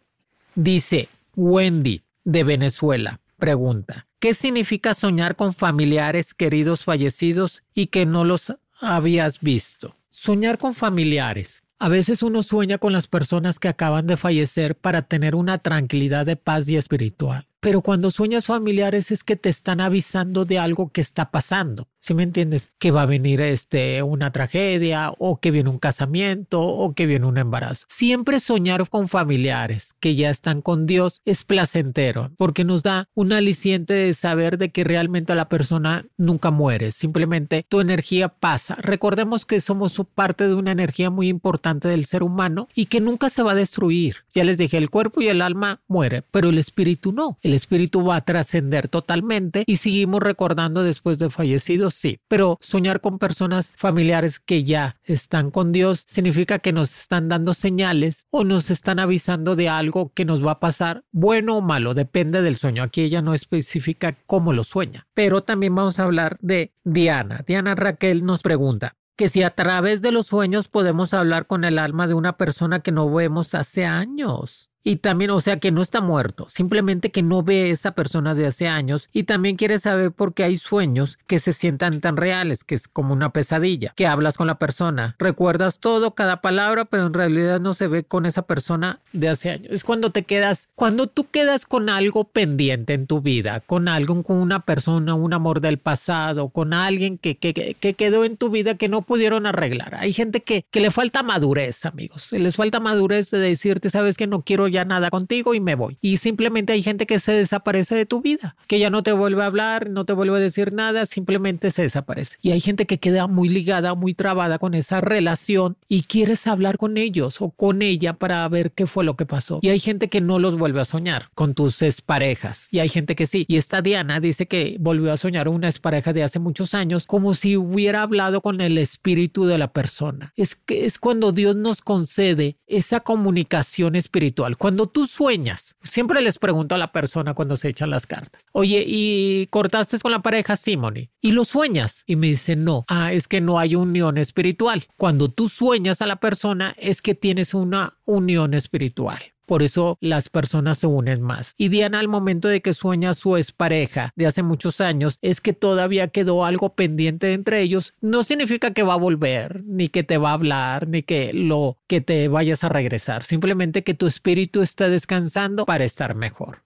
Dice 0.53 1.09
Wendy 1.35 2.03
de 2.23 2.43
Venezuela. 2.43 3.20
Pregunta, 3.41 4.05
¿qué 4.19 4.35
significa 4.35 4.93
soñar 4.93 5.35
con 5.35 5.55
familiares 5.55 6.35
queridos 6.35 6.83
fallecidos 6.83 7.63
y 7.73 7.88
que 7.88 8.05
no 8.05 8.23
los 8.23 8.53
habías 8.79 9.39
visto? 9.41 9.97
Soñar 10.11 10.59
con 10.59 10.75
familiares. 10.75 11.63
A 11.79 11.88
veces 11.88 12.21
uno 12.21 12.43
sueña 12.43 12.77
con 12.77 12.93
las 12.93 13.07
personas 13.07 13.57
que 13.57 13.67
acaban 13.67 14.05
de 14.05 14.15
fallecer 14.15 14.75
para 14.75 15.01
tener 15.01 15.33
una 15.33 15.57
tranquilidad 15.57 16.27
de 16.27 16.35
paz 16.35 16.69
y 16.69 16.77
espiritual. 16.77 17.47
Pero 17.59 17.81
cuando 17.81 18.11
sueñas 18.11 18.45
familiares 18.45 19.09
es 19.09 19.23
que 19.23 19.35
te 19.35 19.49
están 19.49 19.81
avisando 19.81 20.45
de 20.45 20.59
algo 20.59 20.91
que 20.91 21.01
está 21.01 21.31
pasando. 21.31 21.88
Si 22.01 22.13
me 22.13 22.24
entiendes? 22.24 22.71
Que 22.80 22.92
va 22.92 23.03
a 23.03 23.06
venir 23.06 23.39
este, 23.39 24.03
una 24.03 24.31
tragedia 24.31 25.13
o 25.18 25.39
que 25.39 25.51
viene 25.51 25.69
un 25.69 25.80
casamiento 25.80 26.62
o 26.62 26.94
que 26.94 27.06
viene 27.06 27.27
un 27.27 27.38
embarazo. 27.38 27.86
Siempre 27.88 28.39
soñar 28.39 28.89
con 28.89 29.07
familiares 29.07 29.95
que 30.00 30.15
ya 30.15 30.30
están 30.30 30.62
con 30.62 30.88
Dios 30.88 31.21
es 31.25 31.44
placentero 31.44 32.31
porque 32.38 32.63
nos 32.63 32.83
da 32.83 33.07
un 33.13 33.31
aliciente 33.31 33.94
de 33.94 34.13
saber 34.13 34.57
de 34.57 34.69
que 34.69 34.83
realmente 34.83 35.36
la 35.36 35.48
persona 35.48 36.06
nunca 36.18 36.51
muere. 36.51 36.92
Simplemente 36.92 37.65
tu 37.69 37.80
energía 37.80 38.30
pasa. 38.30 38.75
Recordemos 38.75 39.45
que 39.45 39.59
somos 39.59 40.01
parte 40.15 40.48
de 40.48 40.55
una 40.55 40.72
energía 40.72 41.10
muy 41.10 41.29
importante 41.29 41.88
del 41.88 42.05
ser 42.05 42.24
humano 42.24 42.67
y 42.74 42.88
que 42.88 43.00
nunca 43.00 43.29
se 43.29 43.43
va 43.43 43.51
a 43.51 43.55
destruir. 43.55 44.17
Ya 44.34 44.43
les 44.43 44.58
dije, 44.58 44.77
el 44.77 44.89
cuerpo 44.89 45.22
y 45.22 45.27
el 45.27 45.41
alma 45.41 45.81
muere, 45.88 46.24
pero 46.31 46.50
el 46.50 46.58
espíritu 46.58 47.12
no 47.12 47.38
el 47.41 47.53
espíritu 47.53 48.03
va 48.03 48.17
a 48.17 48.22
trascender 48.22 48.88
totalmente 48.88 49.63
y 49.67 49.77
seguimos 49.77 50.22
recordando 50.22 50.84
después 50.84 51.17
de 51.20 51.29
fallecidos, 51.29 51.90
sí, 51.91 52.19
pero 52.27 52.57
soñar 52.62 53.01
con 53.01 53.19
personas 53.19 53.74
familiares 53.77 54.39
que 54.39 54.63
ya 54.63 54.98
están 55.03 55.51
con 55.51 55.71
Dios 55.71 56.03
significa 56.07 56.60
que 56.60 56.74
nos 56.74 56.98
están 57.01 57.29
dando 57.29 57.53
señales 57.53 58.25
o 58.29 58.43
nos 58.43 58.69
están 58.69 59.00
avisando 59.00 59.55
de 59.55 59.69
algo 59.69 60.12
que 60.13 60.25
nos 60.25 60.45
va 60.45 60.53
a 60.53 60.60
pasar, 60.60 61.03
bueno 61.12 61.57
o 61.57 61.62
malo, 61.62 61.93
depende 61.93 62.41
del 62.41 62.57
sueño. 62.57 62.83
Aquí 62.83 63.01
ella 63.01 63.21
no 63.21 63.33
especifica 63.33 64.17
cómo 64.25 64.53
lo 64.53 64.63
sueña, 64.63 65.07
pero 65.13 65.41
también 65.41 65.75
vamos 65.75 66.00
a 66.00 66.03
hablar 66.03 66.38
de 66.41 66.74
Diana. 66.83 67.43
Diana 67.45 67.75
Raquel 67.75 68.25
nos 68.25 68.41
pregunta, 68.41 68.95
que 69.15 69.29
si 69.29 69.43
a 69.43 69.51
través 69.51 70.01
de 70.01 70.12
los 70.12 70.27
sueños 70.27 70.67
podemos 70.67 71.13
hablar 71.13 71.45
con 71.45 71.63
el 71.63 71.77
alma 71.77 72.07
de 72.07 72.15
una 72.15 72.38
persona 72.38 72.79
que 72.79 72.91
no 72.91 73.12
vemos 73.12 73.53
hace 73.53 73.86
años. 73.86 74.70
Y 74.83 74.97
también, 74.97 75.29
o 75.31 75.41
sea, 75.41 75.59
que 75.59 75.71
no 75.71 75.81
está 75.81 76.01
muerto, 76.01 76.47
simplemente 76.50 77.11
que 77.11 77.21
no 77.21 77.43
ve 77.43 77.69
esa 77.69 77.91
persona 77.91 78.33
de 78.33 78.47
hace 78.47 78.67
años 78.67 79.09
y 79.13 79.23
también 79.23 79.55
quiere 79.55 79.77
saber 79.77 80.11
por 80.11 80.33
qué 80.33 80.43
hay 80.43 80.55
sueños 80.55 81.19
que 81.27 81.39
se 81.39 81.53
sientan 81.53 82.01
tan 82.01 82.17
reales, 82.17 82.63
que 82.63 82.75
es 82.75 82.88
como 82.88 83.13
una 83.13 83.31
pesadilla, 83.31 83.93
que 83.95 84.07
hablas 84.07 84.38
con 84.38 84.47
la 84.47 84.55
persona, 84.55 85.15
recuerdas 85.19 85.79
todo, 85.79 86.15
cada 86.15 86.41
palabra, 86.41 86.85
pero 86.85 87.05
en 87.05 87.13
realidad 87.13 87.59
no 87.59 87.73
se 87.75 87.88
ve 87.88 88.03
con 88.03 88.25
esa 88.25 88.43
persona 88.43 89.00
de 89.13 89.29
hace 89.29 89.51
años. 89.51 89.71
Es 89.71 89.83
cuando 89.83 90.11
te 90.11 90.23
quedas, 90.23 90.69
cuando 90.73 91.07
tú 91.07 91.27
quedas 91.29 91.65
con 91.65 91.89
algo 91.89 92.23
pendiente 92.23 92.93
en 92.93 93.05
tu 93.05 93.21
vida, 93.21 93.59
con 93.59 93.88
algo, 93.88 94.23
con 94.23 94.38
una 94.38 94.61
persona, 94.61 95.13
un 95.13 95.33
amor 95.33 95.61
del 95.61 95.77
pasado, 95.77 96.50
con 96.50 96.73
alguien 96.73 97.17
que, 97.19 97.38
que, 97.38 97.53
que 97.53 97.93
quedó 97.93 98.25
en 98.25 98.35
tu 98.35 98.50
vida 98.50 98.75
que 98.75 98.89
no 98.89 99.03
pudieron 99.03 99.45
arreglar. 99.45 99.95
Hay 99.95 100.13
gente 100.13 100.41
que, 100.41 100.65
que 100.71 100.79
le 100.79 100.89
falta 100.89 101.21
madurez, 101.21 101.85
amigos, 101.85 102.31
les 102.31 102.55
falta 102.55 102.79
madurez 102.79 103.29
de 103.29 103.39
decirte, 103.39 103.89
sabes 103.89 104.17
que 104.17 104.27
no 104.27 104.41
quiero 104.41 104.70
ya 104.71 104.85
nada 104.85 105.09
contigo 105.09 105.53
y 105.53 105.59
me 105.59 105.75
voy. 105.75 105.97
Y 106.01 106.17
simplemente 106.17 106.73
hay 106.73 106.81
gente 106.81 107.05
que 107.05 107.19
se 107.19 107.33
desaparece 107.33 107.95
de 107.95 108.05
tu 108.05 108.21
vida, 108.21 108.55
que 108.67 108.79
ya 108.79 108.89
no 108.89 109.03
te 109.03 109.11
vuelve 109.11 109.43
a 109.43 109.47
hablar, 109.47 109.89
no 109.89 110.05
te 110.05 110.13
vuelve 110.13 110.37
a 110.37 110.39
decir 110.39 110.73
nada, 110.73 111.05
simplemente 111.05 111.71
se 111.71 111.83
desaparece. 111.83 112.37
Y 112.41 112.51
hay 112.51 112.59
gente 112.59 112.85
que 112.85 112.99
queda 112.99 113.27
muy 113.27 113.49
ligada, 113.49 113.93
muy 113.95 114.13
trabada 114.13 114.59
con 114.59 114.73
esa 114.73 115.01
relación 115.01 115.77
y 115.87 116.03
quieres 116.03 116.47
hablar 116.47 116.77
con 116.77 116.97
ellos 116.97 117.41
o 117.41 117.49
con 117.51 117.81
ella 117.81 118.13
para 118.13 118.47
ver 118.47 118.71
qué 118.71 118.87
fue 118.87 119.03
lo 119.03 119.15
que 119.15 119.25
pasó. 119.25 119.59
Y 119.61 119.69
hay 119.69 119.79
gente 119.79 120.07
que 120.07 120.21
no 120.21 120.39
los 120.39 120.57
vuelve 120.57 120.81
a 120.81 120.85
soñar 120.85 121.29
con 121.33 121.53
tus 121.53 121.81
parejas 122.05 122.67
y 122.71 122.79
hay 122.79 122.89
gente 122.89 123.15
que 123.15 123.25
sí. 123.25 123.45
Y 123.47 123.57
esta 123.57 123.81
Diana 123.81 124.19
dice 124.19 124.47
que 124.47 124.77
volvió 124.79 125.11
a 125.11 125.17
soñar 125.17 125.47
una 125.47 125.69
pareja 125.81 126.13
de 126.13 126.23
hace 126.23 126.39
muchos 126.39 126.73
años 126.73 127.05
como 127.05 127.33
si 127.33 127.57
hubiera 127.57 128.03
hablado 128.03 128.41
con 128.41 128.61
el 128.61 128.77
espíritu 128.77 129.45
de 129.45 129.57
la 129.57 129.71
persona. 129.71 130.33
Es 130.35 130.55
que 130.55 130.85
es 130.85 130.99
cuando 130.99 131.31
Dios 131.31 131.55
nos 131.55 131.81
concede 131.81 132.57
esa 132.67 133.01
comunicación 133.01 133.95
espiritual. 133.95 134.57
Cuando 134.62 134.86
tú 134.86 135.08
sueñas, 135.08 135.75
siempre 135.82 136.22
les 136.22 136.38
pregunto 136.38 136.75
a 136.75 136.77
la 136.77 136.91
persona 136.91 137.34
cuando 137.34 137.58
se 137.58 137.70
echan 137.70 137.89
las 137.89 138.06
cartas, 138.06 138.46
oye, 138.51 138.84
¿y 138.86 139.48
cortaste 139.48 139.98
con 139.98 140.12
la 140.12 140.22
pareja 140.22 140.56
Simone? 140.56 141.10
¿Y 141.20 141.32
lo 141.32 141.46
sueñas? 141.46 142.03
Y 142.06 142.15
me 142.15 142.27
dice, 142.27 142.56
no, 142.56 142.86
ah, 142.88 143.12
es 143.12 143.27
que 143.27 143.41
no 143.41 143.58
hay 143.58 143.74
unión 143.74 144.20
espiritual. 144.20 144.86
Cuando 144.98 145.30
tú 145.30 145.50
sueñas 145.50 146.03
a 146.03 146.06
la 146.06 146.18
persona 146.18 146.75
es 146.77 147.01
que 147.01 147.15
tienes 147.15 147.56
una 147.56 147.98
unión 148.06 148.53
espiritual. 148.53 149.18
Por 149.51 149.63
eso 149.63 149.98
las 150.00 150.29
personas 150.29 150.77
se 150.77 150.88
unen 150.88 151.22
más. 151.22 151.55
Y 151.58 151.67
Diana 151.67 152.00
al 152.00 152.08
momento 152.08 152.48
de 152.48 152.62
que 152.62 152.74
sueña 152.74 153.13
su 153.13 153.36
expareja 153.36 154.13
de 154.15 154.25
hace 154.25 154.43
muchos 154.43 154.79
años 154.79 155.17
es 155.22 155.41
que 155.41 155.51
todavía 155.51 156.08
quedó 156.08 156.46
algo 156.46 156.74
pendiente 156.74 157.34
entre 157.34 157.60
ellos. 157.60 157.96
No 158.00 158.24
significa 158.24 158.72
que 158.72 158.84
va 158.84 158.93
a 158.93 158.96
volver, 158.96 159.62
ni 159.65 159.89
que 159.89 160.03
te 160.03 160.17
va 160.17 160.29
a 160.29 160.36
hablar, 160.36 160.88
ni 160.88 161.03
que 161.03 161.34
lo 161.34 161.77
que 161.88 162.00
te 162.00 162.29
vayas 162.29 162.63
a 162.63 162.70
regresar. 162.70 163.24
Simplemente 163.24 163.84
que 163.84 163.93
tu 163.93 164.08
espíritu 164.08 164.62
está 164.62 164.88
descansando 164.88 165.65
para 165.65 165.84
estar 165.84 166.15
mejor. 166.15 166.63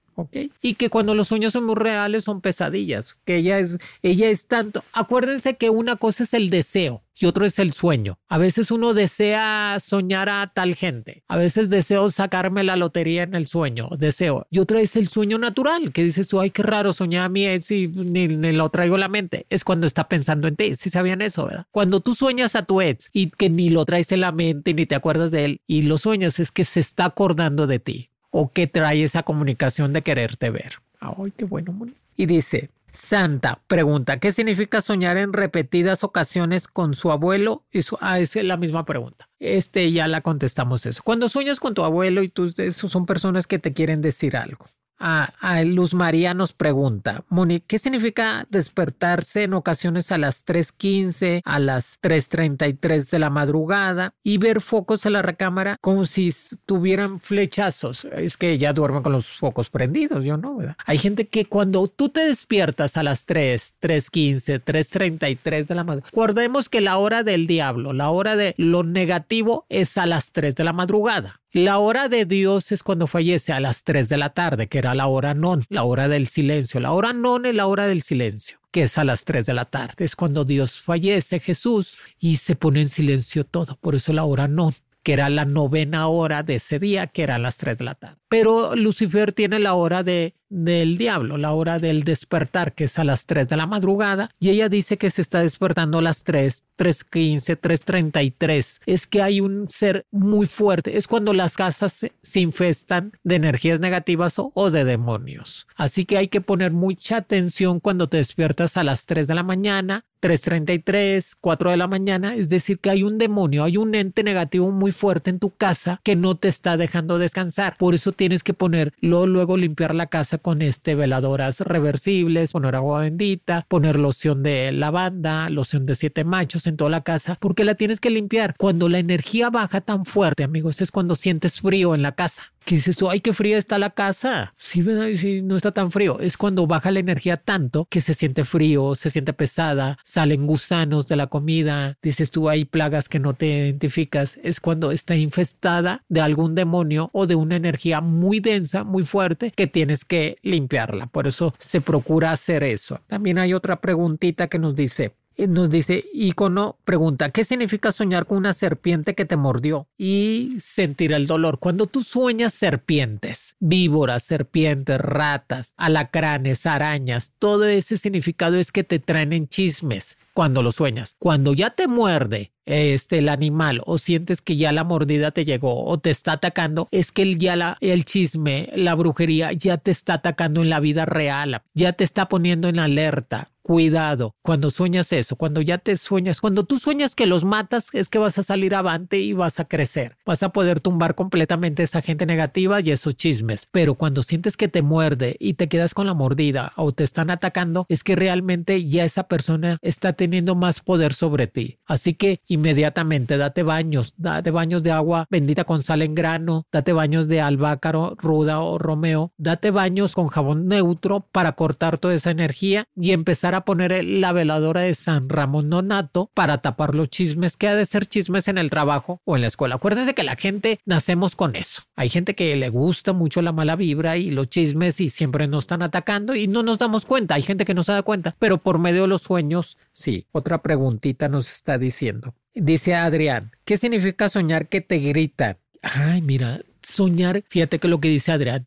Y 0.62 0.76
que 0.76 0.90
cuando 0.90 1.16
los 1.16 1.28
sueños 1.28 1.54
son 1.54 1.66
muy 1.66 1.76
reales 1.76 2.24
son 2.24 2.42
pesadillas, 2.42 3.16
que 3.26 3.38
ella 3.38 3.60
es, 3.60 3.78
ella 4.02 4.30
es 4.30 4.48
tanto. 4.48 4.84
Acuérdense 4.94 5.56
que 5.58 5.70
una 5.70 5.96
cosa 5.96 6.24
es 6.24 6.34
el 6.34 6.50
deseo 6.50 7.04
y 7.18 7.26
otro 7.26 7.46
es 7.46 7.60
el 7.60 7.74
sueño. 7.74 8.20
A 8.28 8.38
veces 8.38 8.72
uno 8.72 8.94
desea 8.94 9.78
soñar 9.80 10.30
a 10.30 10.52
tal 10.54 10.76
gente, 10.76 11.24
a 11.28 11.38
veces 11.38 11.70
deseo 11.70 12.10
sacarme 12.10 12.64
la 12.64 12.76
lotería 12.76 13.24
en 13.24 13.36
el 13.36 13.48
sueño, 13.48 13.90
deseo. 13.98 14.48
Y 14.50 14.60
otra 14.60 14.82
es 14.82 14.96
el 14.96 15.08
sueño 15.08 15.38
natural, 15.38 15.92
que 15.94 16.04
dices 16.04 16.28
tú, 16.28 16.40
ay, 16.40 16.52
qué 16.52 16.64
raro, 16.64 16.94
soñar 16.94 17.26
a 17.26 17.30
mi 17.30 17.48
ex 17.48 17.72
y 17.72 17.88
ni, 17.88 18.28
lo 18.28 18.70
traigo 18.70 18.96
a 18.96 19.00
la 19.00 19.08
mente. 19.08 19.46
Es 19.50 19.64
cuando 19.64 19.88
está 19.88 20.08
pensando 20.08 20.48
en 20.48 20.56
ti, 20.56 20.76
si 20.76 20.90
sabían 20.90 21.22
eso, 21.22 21.46
¿verdad? 21.46 21.68
Cuando 21.72 22.02
tú 22.02 22.16
sueñas 22.16 22.56
a 22.56 22.64
tu 22.64 22.82
ex 22.82 23.10
y 23.14 23.30
que 23.30 23.50
ni 23.50 23.70
lo 23.70 23.86
traes 23.86 24.12
en 24.12 24.22
la 24.22 24.32
mente 24.32 24.74
ni 24.74 24.86
te 24.86 24.96
acuerdas 24.96 25.32
de 25.32 25.46
él 25.46 25.62
y 25.68 25.84
lo 25.84 25.98
sueñas, 25.98 26.40
es 26.40 26.52
que 26.52 26.64
se 26.64 26.80
está 26.80 27.06
acordando 27.06 27.68
de 27.68 27.80
ti 27.80 28.12
o 28.38 28.52
que 28.52 28.68
trae 28.68 29.02
esa 29.02 29.24
comunicación 29.24 29.94
de 29.94 30.02
quererte 30.02 30.50
ver. 30.50 30.74
Ay, 31.00 31.32
qué 31.38 31.46
bueno. 31.46 31.74
Y 32.18 32.26
dice, 32.26 32.70
Santa 32.92 33.62
pregunta, 33.68 34.20
¿qué 34.20 34.34
significa 34.34 34.82
soñar 34.82 35.16
en 35.16 35.32
repetidas 35.32 36.04
ocasiones 36.04 36.68
con 36.68 36.96
su 36.96 37.14
abuelo? 37.14 37.64
Y 37.72 37.84
su, 37.84 37.98
ah, 38.02 38.20
es 38.20 38.36
la 38.36 38.58
misma 38.58 38.84
pregunta. 38.84 39.30
Este 39.40 39.90
ya 39.90 40.10
la 40.10 40.20
contestamos 40.20 40.86
eso. 40.86 41.02
Cuando 41.02 41.30
sueñas 41.30 41.62
con 41.62 41.76
tu 41.76 41.86
abuelo 41.86 42.24
y 42.24 42.28
tú, 42.28 42.54
esos 42.58 42.92
son 42.92 43.06
personas 43.06 43.48
que 43.48 43.58
te 43.58 43.72
quieren 43.72 44.02
decir 44.02 44.36
algo 44.36 44.66
a, 45.00 45.64
Luz 45.66 45.94
María 45.94 46.34
nos 46.34 46.54
pregunta, 46.54 47.24
Moni, 47.30 47.60
¿qué 47.60 47.78
significa 47.78 48.46
despertarse 48.50 49.44
en 49.44 49.54
ocasiones 49.54 50.12
a 50.12 50.18
las 50.18 50.46
3.15, 50.46 51.42
a 51.44 51.60
las 51.60 52.00
3.33 52.02 53.10
de 53.10 53.20
la 53.20 53.30
madrugada 53.30 54.14
y 54.24 54.38
ver 54.38 54.62
focos 54.62 55.06
en 55.06 55.14
la 55.14 55.22
recámara 55.22 55.78
como 55.82 56.06
si 56.06 56.34
tuvieran 56.66 57.20
flechazos? 57.20 58.06
Es 58.06 58.38
que 58.38 58.58
ya 58.58 58.74
duermen 58.74 59.04
con 59.04 59.12
los 59.12 59.28
focos 59.28 59.70
prendidos, 59.70 60.24
yo 60.24 60.38
no, 60.38 60.58
¿verdad? 60.58 60.76
Hay 60.86 60.98
gente 60.98 61.28
que 61.28 61.46
cuando 61.46 61.88
tú 61.88 62.10
te 62.10 62.26
despiertas 62.26 62.98
a 62.98 63.04
las 63.04 63.26
3, 63.26 63.76
3.15, 63.82 64.64
3.33 64.64 65.66
de 65.66 65.76
la 65.76 65.84
madrugada, 65.84 66.10
recordemos 66.12 66.70
que 66.70 66.82
la 66.82 66.98
hora 66.98 67.24
del 67.24 67.48
diablo, 67.48 67.94
la 67.94 68.10
hora 68.10 68.36
de 68.36 68.56
lo 68.58 68.84
negativo 68.84 69.66
es 69.70 69.98
a 69.98 70.06
las 70.06 70.32
3 70.32 70.56
de 70.56 70.64
la 70.64 70.74
madrugada. 70.74 71.42
La 71.58 71.78
hora 71.78 72.10
de 72.10 72.26
Dios 72.26 72.74
es 72.74 72.84
cuando 72.84 73.08
fallece 73.08 73.54
a 73.54 73.62
las 73.62 73.86
3 73.86 74.10
de 74.10 74.18
la 74.18 74.32
tarde, 74.32 74.68
que 74.68 74.78
era 74.78 74.94
la 74.94 75.08
hora 75.08 75.34
non, 75.34 75.64
la 75.70 75.84
hora 75.84 76.10
del 76.10 76.28
silencio. 76.28 76.82
La 76.82 76.92
hora 76.92 77.14
non 77.14 77.46
es 77.46 77.56
la 77.56 77.68
hora 77.68 77.88
del 77.88 78.02
silencio, 78.02 78.60
que 78.72 78.84
es 78.84 78.98
a 78.98 79.06
las 79.06 79.24
3 79.24 79.46
de 79.46 79.54
la 79.54 79.64
tarde. 79.64 80.04
Es 80.04 80.18
cuando 80.18 80.44
Dios 80.44 80.82
fallece, 80.82 81.40
Jesús, 81.40 81.98
y 82.20 82.36
se 82.44 82.58
pone 82.58 82.82
en 82.82 82.90
silencio 82.90 83.46
todo. 83.46 83.78
Por 83.80 83.96
eso 83.96 84.12
la 84.12 84.26
hora 84.26 84.50
non 84.50 84.74
que 85.02 85.14
era 85.14 85.30
la 85.30 85.46
novena 85.46 86.08
hora 86.08 86.42
de 86.42 86.56
ese 86.56 86.80
día, 86.80 87.08
que 87.08 87.22
eran 87.24 87.44
las 87.44 87.58
3 87.58 87.78
de 87.78 87.84
la 87.86 87.96
tarde. 87.96 88.18
Pero 88.36 88.76
Lucifer 88.76 89.32
tiene 89.32 89.60
la 89.60 89.76
hora 89.76 90.04
de 90.04 90.34
del 90.50 90.98
diablo, 90.98 91.38
la 91.38 91.52
hora 91.52 91.80
del 91.80 92.04
despertar, 92.04 92.74
que 92.74 92.86
es 92.86 93.00
a 93.00 93.04
las 93.04 93.26
3 93.26 93.48
de 93.50 93.58
la 93.58 93.68
madrugada, 93.68 94.30
y 94.40 94.50
ella 94.50 94.70
dice 94.70 94.98
que 94.98 95.10
se 95.10 95.22
está 95.22 95.42
despertando 95.42 95.98
a 95.98 96.02
las 96.02 96.24
3, 96.24 96.64
3.15, 96.78 97.60
3.33. 97.60 98.82
Es 98.86 99.08
que 99.08 99.22
hay 99.22 99.42
un 99.42 99.70
ser 99.70 100.06
muy 100.12 100.46
fuerte, 100.46 100.98
es 100.98 101.08
cuando 101.08 101.34
las 101.34 101.58
casas 101.58 101.94
se, 101.94 102.14
se 102.22 102.40
infestan 102.40 103.12
de 103.24 103.36
energías 103.36 103.80
negativas 103.80 104.40
o, 104.40 104.52
o, 104.54 104.72
de 104.72 104.86
demonios. 104.86 105.68
Así 105.76 106.06
que 106.06 106.18
hay 106.18 106.28
que 106.28 106.42
poner 106.42 106.72
mucha 106.72 107.18
atención 107.18 107.80
cuando 107.80 108.08
te 108.08 108.18
despiertas 108.18 108.78
a 108.78 108.84
las 108.84 109.06
3 109.06 109.28
de 109.28 109.36
la 109.36 109.44
mañana, 109.44 110.06
3.33, 110.22 111.38
4 111.40 111.72
de 111.72 111.78
la 111.78 111.88
mañana, 111.88 112.36
es 112.36 112.50
decir, 112.50 112.80
que 112.80 112.90
hay 112.90 113.04
un 113.04 113.18
demonio, 113.18 113.64
hay 113.64 113.78
un 113.78 113.94
ente 113.94 114.24
negativo 114.24 114.72
muy 114.72 114.92
fuerte 114.92 115.30
en 115.30 115.40
tu 115.40 115.52
casa 115.52 116.00
que 116.04 116.16
no 116.16 116.36
te 116.36 116.48
está 116.48 116.78
dejando 116.78 117.20
descansar. 117.20 117.78
Por 117.78 117.94
eso 117.94 118.12
tienes 118.26 118.42
que 118.42 118.56
ponerlo, 118.56 119.28
luego 119.28 119.56
limpiar 119.56 119.94
la 119.94 120.08
casa 120.08 120.40
con 120.40 120.64
este 120.64 120.96
veladoras 120.96 121.60
reversibles, 121.60 122.54
poner 122.54 122.76
agua 122.76 123.02
bendita, 123.02 123.68
poner 123.68 124.00
loción 124.00 124.42
de 124.42 124.72
lavanda, 124.72 125.48
loción 125.52 125.86
de 125.86 125.94
siete 125.94 126.24
machos 126.24 126.66
en 126.66 126.76
toda 126.76 126.90
la 126.90 127.02
casa, 127.02 127.38
porque 127.40 127.64
la 127.66 127.76
tienes 127.76 128.00
que 128.00 128.10
limpiar. 128.10 128.56
Cuando 128.58 128.90
la 128.90 128.98
energía 128.98 129.52
baja 129.52 129.80
tan 129.80 130.06
fuerte, 130.06 130.44
amigos, 130.44 130.82
es 130.82 130.90
cuando 130.90 131.14
sientes 131.14 131.62
frío 131.62 131.94
en 131.94 132.02
la 132.02 132.14
casa 132.14 132.55
que 132.66 132.76
dices 132.76 132.98
tú, 132.98 133.10
ay, 133.10 133.22
qué 133.22 133.32
fría 133.32 133.58
está 133.58 133.78
la 133.80 133.92
casa. 133.92 134.54
Sí. 134.58 134.84
Sí, 135.16 135.42
no 135.42 135.56
está 135.56 135.72
tan 135.72 135.92
frío. 135.92 136.20
Es 136.20 136.36
cuando 136.38 136.68
baja 136.68 136.92
la 136.92 137.00
energía 137.00 137.38
tanto 137.38 137.86
que 137.90 138.02
se 138.02 138.14
siente 138.14 138.44
frío, 138.44 138.96
se 138.96 139.10
siente 139.10 139.34
pesada, 139.34 139.98
salen 140.04 140.46
gusanos 140.46 141.08
de 141.08 141.16
la 141.16 141.28
comida. 141.28 141.98
Dices 142.02 142.32
tú, 142.32 142.50
hay 142.50 142.66
plagas 142.66 143.08
que 143.08 143.20
no 143.20 143.34
te 143.34 143.46
identificas. 143.46 144.38
Es 144.44 144.60
cuando 144.60 144.92
está 144.92 145.16
infestada 145.16 146.04
de 146.10 146.22
algún 146.22 146.56
demonio 146.56 147.10
o 147.14 147.28
de 147.28 147.36
una 147.36 147.56
energía 147.56 148.02
muy 148.02 148.40
densa, 148.40 148.84
muy 148.84 149.04
fuerte, 149.04 149.52
que 149.52 149.68
tienes 149.68 150.04
que 150.04 150.38
limpiarla. 150.42 151.08
Por 151.08 151.28
eso 151.28 151.54
se 151.58 151.82
procura 151.82 152.32
hacer 152.32 152.64
eso. 152.64 153.00
También 153.08 153.38
hay 153.38 153.54
otra 153.54 153.80
preguntita 153.80 154.48
que 154.48 154.60
nos 154.60 154.76
dice, 154.76 155.16
nos 155.38 155.70
dice, 155.70 156.06
icono 156.14 156.78
pregunta, 156.86 157.30
¿qué 157.30 157.44
significa 157.44 157.92
soñar 157.92 158.26
con 158.26 158.38
una 158.38 158.54
serpiente 158.54 159.16
que 159.16 159.26
te 159.26 159.38
mordió? 159.38 159.88
Y 159.98 160.56
sentir 160.60 161.14
el 161.14 161.28
dolor. 161.28 161.60
Cuando 161.60 161.88
tú 161.88 162.02
sueñas 162.02 162.54
serpientes, 162.54 163.56
víboras, 163.60 164.24
serpientes, 164.24 165.00
ratas, 165.00 165.74
alacranes, 165.78 166.66
arañas, 166.66 167.34
todo 167.40 167.66
ese 167.66 167.98
significado 167.98 168.58
es 168.58 168.72
que 168.72 168.84
te 168.84 169.00
traen 169.00 169.34
en 169.34 169.48
chismes 169.48 170.18
cuando 170.34 170.62
lo 170.62 170.72
sueñas. 170.72 171.16
Cuando 171.20 171.54
ya 171.54 171.70
te 171.72 171.88
muerde 171.88 172.52
este 172.66 173.20
el 173.20 173.30
animal 173.30 173.82
o 173.86 173.98
sientes 173.98 174.42
que 174.42 174.58
ya 174.58 174.72
la 174.72 174.84
mordida 174.84 175.32
te 175.32 175.46
llegó 175.46 175.86
o 175.86 176.00
te 176.00 176.10
está 176.10 176.34
atacando, 176.34 176.88
es 176.92 177.12
que 177.12 177.36
ya 177.38 177.56
la, 177.56 177.78
el 177.82 178.06
chisme, 178.06 178.70
la 178.76 178.96
brujería 178.96 179.52
ya 179.54 179.78
te 179.78 179.92
está 179.92 180.16
atacando 180.16 180.62
en 180.62 180.70
la 180.70 180.80
vida 180.80 181.06
real, 181.06 181.62
ya 181.74 181.94
te 181.94 182.04
está 182.04 182.28
poniendo 182.28 182.68
en 182.68 182.80
alerta. 182.80 183.52
Cuidado 183.66 184.36
cuando 184.44 184.70
sueñas 184.70 185.12
eso, 185.12 185.38
cuando 185.38 185.60
ya 185.60 185.80
te 185.80 185.98
sueñas, 185.98 186.40
cuando 186.40 186.66
tú 186.66 186.78
sueñas 186.78 187.16
que 187.16 187.26
los 187.26 187.44
matas 187.44 187.88
es 187.94 188.10
que 188.10 188.20
vas 188.20 188.38
a 188.38 188.44
salir 188.44 188.76
avante 188.76 189.18
y 189.18 189.34
vas 189.34 189.60
a 189.60 189.66
crecer, 189.66 190.18
vas 190.24 190.44
a 190.44 190.50
poder 190.50 190.82
tumbar 190.82 191.16
completamente 191.16 191.82
esa 191.82 192.04
gente 192.04 192.28
negativa 192.28 192.80
y 192.80 192.92
esos 192.92 193.16
chismes, 193.16 193.68
pero 193.72 193.96
cuando 193.96 194.22
sientes 194.22 194.56
que 194.56 194.68
te 194.68 194.84
muerde 194.84 195.36
y 195.40 195.56
te 195.56 195.68
quedas 195.68 195.96
con 195.96 196.06
la 196.06 196.14
mordida 196.14 196.74
o 196.76 196.92
te 196.92 197.04
están 197.04 197.32
atacando 197.32 197.88
es 197.90 198.04
que 198.04 198.16
realmente 198.16 198.88
ya 198.88 199.04
esa 199.04 199.28
persona 199.28 199.80
está 199.82 200.14
teniendo 200.14 200.54
más 200.54 200.82
poder 200.82 201.12
sobre 201.14 201.48
ti, 201.48 201.80
así 201.88 202.14
que 202.14 202.42
inmediatamente 202.56 203.38
date 203.38 203.64
baños, 203.64 204.14
date 204.18 204.52
baños 204.52 204.84
de 204.84 204.92
agua 204.92 205.28
bendita 205.30 205.64
con 205.64 205.84
sal 205.84 206.02
en 206.02 206.16
grano, 206.16 206.66
date 206.72 206.94
baños 206.94 207.28
de 207.28 207.42
albácaro, 207.42 208.16
ruda 208.18 208.60
o 208.60 208.78
romeo, 208.78 209.32
date 209.38 209.72
baños 209.72 210.14
con 210.14 210.28
jabón 210.28 210.68
neutro 210.68 211.28
para 211.32 211.54
cortar 211.54 211.98
toda 211.98 212.14
esa 212.14 212.32
energía 212.32 212.86
y 212.96 213.12
empezar 213.12 213.56
a 213.56 213.66
poner 213.66 214.04
la 214.04 214.32
veladora 214.32 214.82
de 214.82 214.94
San 214.94 215.30
Ramón 215.30 215.70
Nonato 215.70 216.32
para 216.34 216.60
tapar 216.60 216.96
los 216.96 217.10
chismes 217.10 217.58
que 217.58 217.68
ha 217.68 217.76
de 217.76 217.86
ser 217.86 218.06
chismes 218.06 218.48
en 218.48 218.58
el 218.58 218.70
trabajo 218.70 219.22
o 219.26 219.36
en 219.36 219.42
la 219.42 219.48
escuela. 219.48 219.76
Acuérdense 219.76 220.16
que 220.16 220.24
la 220.24 220.36
gente 220.36 220.80
nacemos 220.86 221.36
con 221.36 221.56
eso. 221.56 221.84
Hay 221.96 222.10
gente 222.10 222.36
que 222.36 222.56
le 222.56 222.70
gusta 222.70 223.14
mucho 223.14 223.42
la 223.42 223.52
mala 223.52 223.76
vibra 223.76 224.18
y 224.18 224.32
los 224.32 224.50
chismes 224.50 225.00
y 225.02 225.10
siempre 225.10 225.48
nos 225.48 225.66
están 225.66 225.82
atacando 225.82 226.36
y 226.36 226.48
no 226.48 226.64
nos 226.64 226.80
damos 226.80 227.06
cuenta. 227.06 227.36
Hay 227.36 227.42
gente 227.42 227.66
que 227.66 227.74
no 227.74 227.84
se 227.84 227.92
da 227.92 228.02
cuenta, 228.02 228.36
pero 228.40 228.58
por 228.58 228.80
medio 228.80 229.04
de 229.04 229.08
los 229.08 229.22
sueños, 229.22 229.78
sí. 229.94 230.28
Otra 230.32 230.62
preguntita 230.62 231.30
nos 231.30 231.52
está 231.52 231.78
diciendo. 231.78 232.34
Dice 232.56 232.96
Adrián, 232.96 233.52
¿qué 233.66 233.76
significa 233.76 234.30
soñar 234.30 234.68
que 234.70 234.80
te 234.80 235.00
gritan? 235.00 235.58
Ay, 235.82 236.22
mira, 236.22 236.62
soñar, 236.82 237.44
fíjate 237.50 237.80
que 237.80 237.90
lo 237.90 238.00
que 238.00 238.08
dice 238.08 238.32
Adrián. 238.32 238.66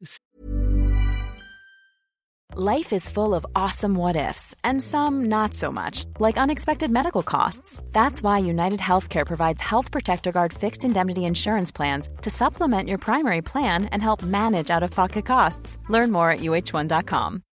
Life 2.55 2.93
is 2.93 3.09
full 3.09 3.35
of 3.35 3.47
awesome 3.55 3.95
what 3.95 4.17
ifs 4.17 4.55
and 4.65 4.83
some 4.83 5.27
not 5.29 5.55
so 5.55 5.71
much, 5.71 6.05
like 6.19 6.37
unexpected 6.37 6.91
medical 6.91 7.23
costs. 7.23 7.83
That's 7.93 8.23
why 8.23 8.39
United 8.39 8.81
Healthcare 8.81 9.27
provides 9.27 9.61
Health 9.61 9.91
Protector 9.91 10.33
Guard 10.33 10.53
fixed 10.53 10.85
indemnity 10.85 11.25
insurance 11.25 11.73
plans 11.73 12.09
to 12.23 12.31
supplement 12.31 12.89
your 12.89 12.99
primary 12.99 13.43
plan 13.43 13.87
and 13.93 14.03
help 14.03 14.23
manage 14.23 14.71
out 14.71 14.83
of 14.83 14.91
pocket 14.91 15.25
costs. 15.25 15.79
Learn 15.89 16.11
more 16.11 16.31
at 16.31 16.41
uh1.com. 16.41 17.43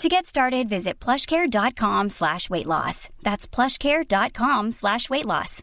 To 0.00 0.08
get 0.08 0.26
started, 0.26 0.68
visit 0.68 1.00
plushcare.com 1.00 2.10
slash 2.10 2.50
weight 2.50 2.66
loss. 2.66 3.08
That's 3.22 3.46
plushcare.com 3.48 4.72
slash 4.72 5.08
weight 5.08 5.24
loss. 5.24 5.62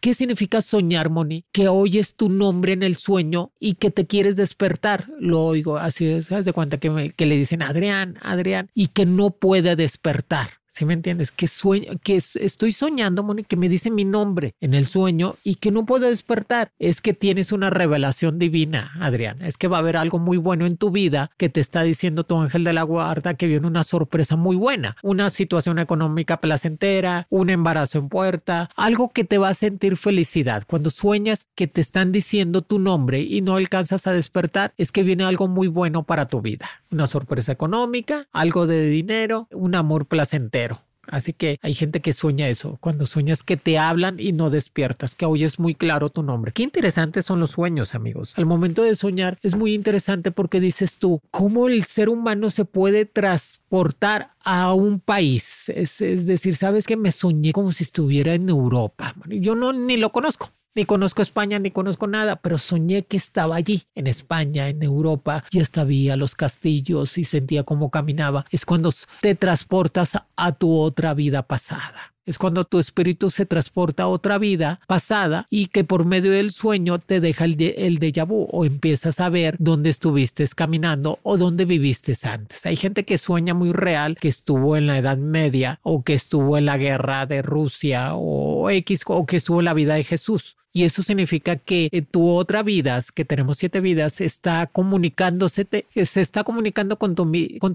¿Qué 0.00 0.14
significa 0.14 0.60
soñar, 0.62 1.10
Moni? 1.10 1.44
Que 1.52 1.68
oyes 1.68 2.16
tu 2.16 2.28
nombre 2.28 2.72
en 2.72 2.82
el 2.82 2.96
sueño 2.96 3.52
y 3.60 3.74
que 3.74 3.90
te 3.90 4.06
quieres 4.06 4.36
despertar. 4.36 5.06
Lo 5.20 5.42
oigo 5.42 5.76
así, 5.76 6.06
es, 6.06 6.28
de 6.28 6.52
cuenta 6.52 6.78
que, 6.78 7.12
que 7.16 7.26
le 7.26 7.36
dicen 7.36 7.62
Adrián, 7.62 8.18
Adrián, 8.22 8.68
y 8.74 8.88
que 8.88 9.06
no 9.06 9.30
puede 9.30 9.76
despertar. 9.76 10.61
¿Sí 10.72 10.86
me 10.86 10.94
entiendes? 10.94 11.30
Que 11.30 11.48
sueño, 11.48 11.92
que 12.02 12.16
estoy 12.16 12.72
soñando, 12.72 13.22
Moni, 13.22 13.44
que 13.44 13.56
me 13.56 13.68
dice 13.68 13.90
mi 13.90 14.06
nombre 14.06 14.54
en 14.58 14.72
el 14.72 14.86
sueño 14.86 15.34
y 15.44 15.56
que 15.56 15.70
no 15.70 15.84
puedo 15.84 16.08
despertar. 16.08 16.72
Es 16.78 17.02
que 17.02 17.12
tienes 17.12 17.52
una 17.52 17.68
revelación 17.68 18.38
divina, 18.38 18.90
Adrián. 18.98 19.42
Es 19.42 19.58
que 19.58 19.68
va 19.68 19.76
a 19.76 19.80
haber 19.80 19.98
algo 19.98 20.18
muy 20.18 20.38
bueno 20.38 20.64
en 20.64 20.78
tu 20.78 20.90
vida 20.90 21.30
que 21.36 21.50
te 21.50 21.60
está 21.60 21.82
diciendo 21.82 22.24
tu 22.24 22.40
ángel 22.40 22.64
de 22.64 22.72
la 22.72 22.84
guarda 22.84 23.34
que 23.34 23.48
viene 23.48 23.66
una 23.66 23.84
sorpresa 23.84 24.36
muy 24.36 24.56
buena, 24.56 24.96
una 25.02 25.28
situación 25.28 25.78
económica 25.78 26.40
placentera, 26.40 27.26
un 27.28 27.50
embarazo 27.50 27.98
en 27.98 28.08
puerta, 28.08 28.70
algo 28.74 29.10
que 29.10 29.24
te 29.24 29.36
va 29.36 29.50
a 29.50 29.54
sentir 29.54 29.98
felicidad. 29.98 30.64
Cuando 30.66 30.88
sueñas 30.88 31.48
que 31.54 31.66
te 31.66 31.82
están 31.82 32.12
diciendo 32.12 32.62
tu 32.62 32.78
nombre 32.78 33.20
y 33.20 33.42
no 33.42 33.56
alcanzas 33.56 34.06
a 34.06 34.14
despertar, 34.14 34.72
es 34.78 34.90
que 34.90 35.02
viene 35.02 35.24
algo 35.24 35.48
muy 35.48 35.68
bueno 35.68 36.04
para 36.04 36.28
tu 36.28 36.40
vida. 36.40 36.70
Una 36.90 37.06
sorpresa 37.06 37.52
económica, 37.52 38.26
algo 38.32 38.66
de 38.66 38.88
dinero, 38.88 39.48
un 39.50 39.74
amor 39.74 40.06
placentero. 40.06 40.61
Así 41.08 41.32
que 41.32 41.58
hay 41.62 41.74
gente 41.74 42.00
que 42.00 42.12
sueña 42.12 42.48
eso, 42.48 42.78
cuando 42.80 43.06
sueñas 43.06 43.42
que 43.42 43.56
te 43.56 43.78
hablan 43.78 44.20
y 44.20 44.32
no 44.32 44.50
despiertas, 44.50 45.14
que 45.14 45.26
oyes 45.26 45.58
muy 45.58 45.74
claro 45.74 46.08
tu 46.10 46.22
nombre. 46.22 46.52
Qué 46.52 46.62
interesantes 46.62 47.26
son 47.26 47.40
los 47.40 47.50
sueños, 47.50 47.94
amigos. 47.94 48.34
Al 48.36 48.46
momento 48.46 48.82
de 48.82 48.94
soñar 48.94 49.38
es 49.42 49.56
muy 49.56 49.74
interesante 49.74 50.30
porque 50.30 50.60
dices 50.60 50.98
tú, 50.98 51.20
¿cómo 51.30 51.68
el 51.68 51.84
ser 51.84 52.08
humano 52.08 52.50
se 52.50 52.64
puede 52.64 53.04
transportar 53.04 54.30
a 54.44 54.72
un 54.72 55.00
país? 55.00 55.68
Es, 55.74 55.98
decir, 55.98 56.54
sabes 56.54 56.86
que 56.86 56.96
me 56.96 57.10
soñé 57.10 57.52
como 57.52 57.72
si 57.72 57.84
estuviera 57.84 58.34
en 58.34 58.48
Europa. 58.48 59.14
Yo 59.26 59.54
no 59.54 59.72
ni 59.72 59.96
lo 59.96 60.10
conozco. 60.12 60.50
Ni 60.74 60.86
conozco 60.86 61.20
España, 61.20 61.58
ni 61.58 61.70
conozco 61.70 62.06
nada, 62.06 62.36
pero 62.36 62.56
soñé 62.56 63.04
que 63.04 63.18
estaba 63.18 63.56
allí, 63.56 63.82
en 63.94 64.06
España, 64.06 64.70
en 64.70 64.82
Europa, 64.82 65.44
y 65.50 65.60
hasta 65.60 65.84
veía 65.84 66.16
los 66.16 66.34
castillos 66.34 67.18
y 67.18 67.24
sentía 67.24 67.62
cómo 67.64 67.90
caminaba. 67.90 68.46
Es 68.50 68.64
cuando 68.64 68.90
te 69.20 69.34
transportas 69.34 70.18
a 70.34 70.52
tu 70.52 70.78
otra 70.78 71.12
vida 71.12 71.42
pasada. 71.42 72.14
Es 72.24 72.38
cuando 72.38 72.64
tu 72.64 72.78
espíritu 72.78 73.30
se 73.30 73.46
transporta 73.46 74.04
a 74.04 74.08
otra 74.08 74.38
vida 74.38 74.80
pasada 74.86 75.46
y 75.50 75.66
que 75.66 75.82
por 75.82 76.04
medio 76.04 76.30
del 76.30 76.52
sueño 76.52 77.00
te 77.00 77.20
deja 77.20 77.44
el, 77.44 77.56
de, 77.56 77.74
el 77.78 77.98
déjà 77.98 78.24
vu 78.24 78.46
o 78.50 78.64
empiezas 78.64 79.18
a 79.18 79.28
ver 79.28 79.56
dónde 79.58 79.90
estuviste 79.90 80.46
caminando 80.54 81.18
o 81.24 81.36
dónde 81.36 81.64
viviste 81.64 82.14
antes. 82.22 82.64
Hay 82.64 82.76
gente 82.76 83.04
que 83.04 83.18
sueña 83.18 83.54
muy 83.54 83.72
real 83.72 84.16
que 84.16 84.28
estuvo 84.28 84.76
en 84.76 84.86
la 84.86 84.98
Edad 84.98 85.18
Media 85.18 85.80
o 85.82 86.04
que 86.04 86.14
estuvo 86.14 86.56
en 86.56 86.66
la 86.66 86.78
guerra 86.78 87.26
de 87.26 87.42
Rusia 87.42 88.14
o 88.14 88.70
X 88.70 89.02
o 89.06 89.26
que 89.26 89.36
estuvo 89.36 89.58
en 89.58 89.64
la 89.64 89.74
vida 89.74 89.94
de 89.94 90.04
Jesús. 90.04 90.56
Y 90.72 90.84
eso 90.84 91.02
significa 91.02 91.56
que 91.56 91.88
eh, 91.92 92.02
tu 92.02 92.30
otra 92.30 92.62
vida, 92.62 92.98
que 93.14 93.24
tenemos 93.24 93.58
siete 93.58 93.80
vidas, 93.80 94.20
está 94.20 94.66
comunicándose, 94.66 95.66
eh, 95.70 96.06
se 96.06 96.20
está 96.20 96.44
comunicando 96.44 96.98
con 96.98 97.14
tu, 97.14 97.24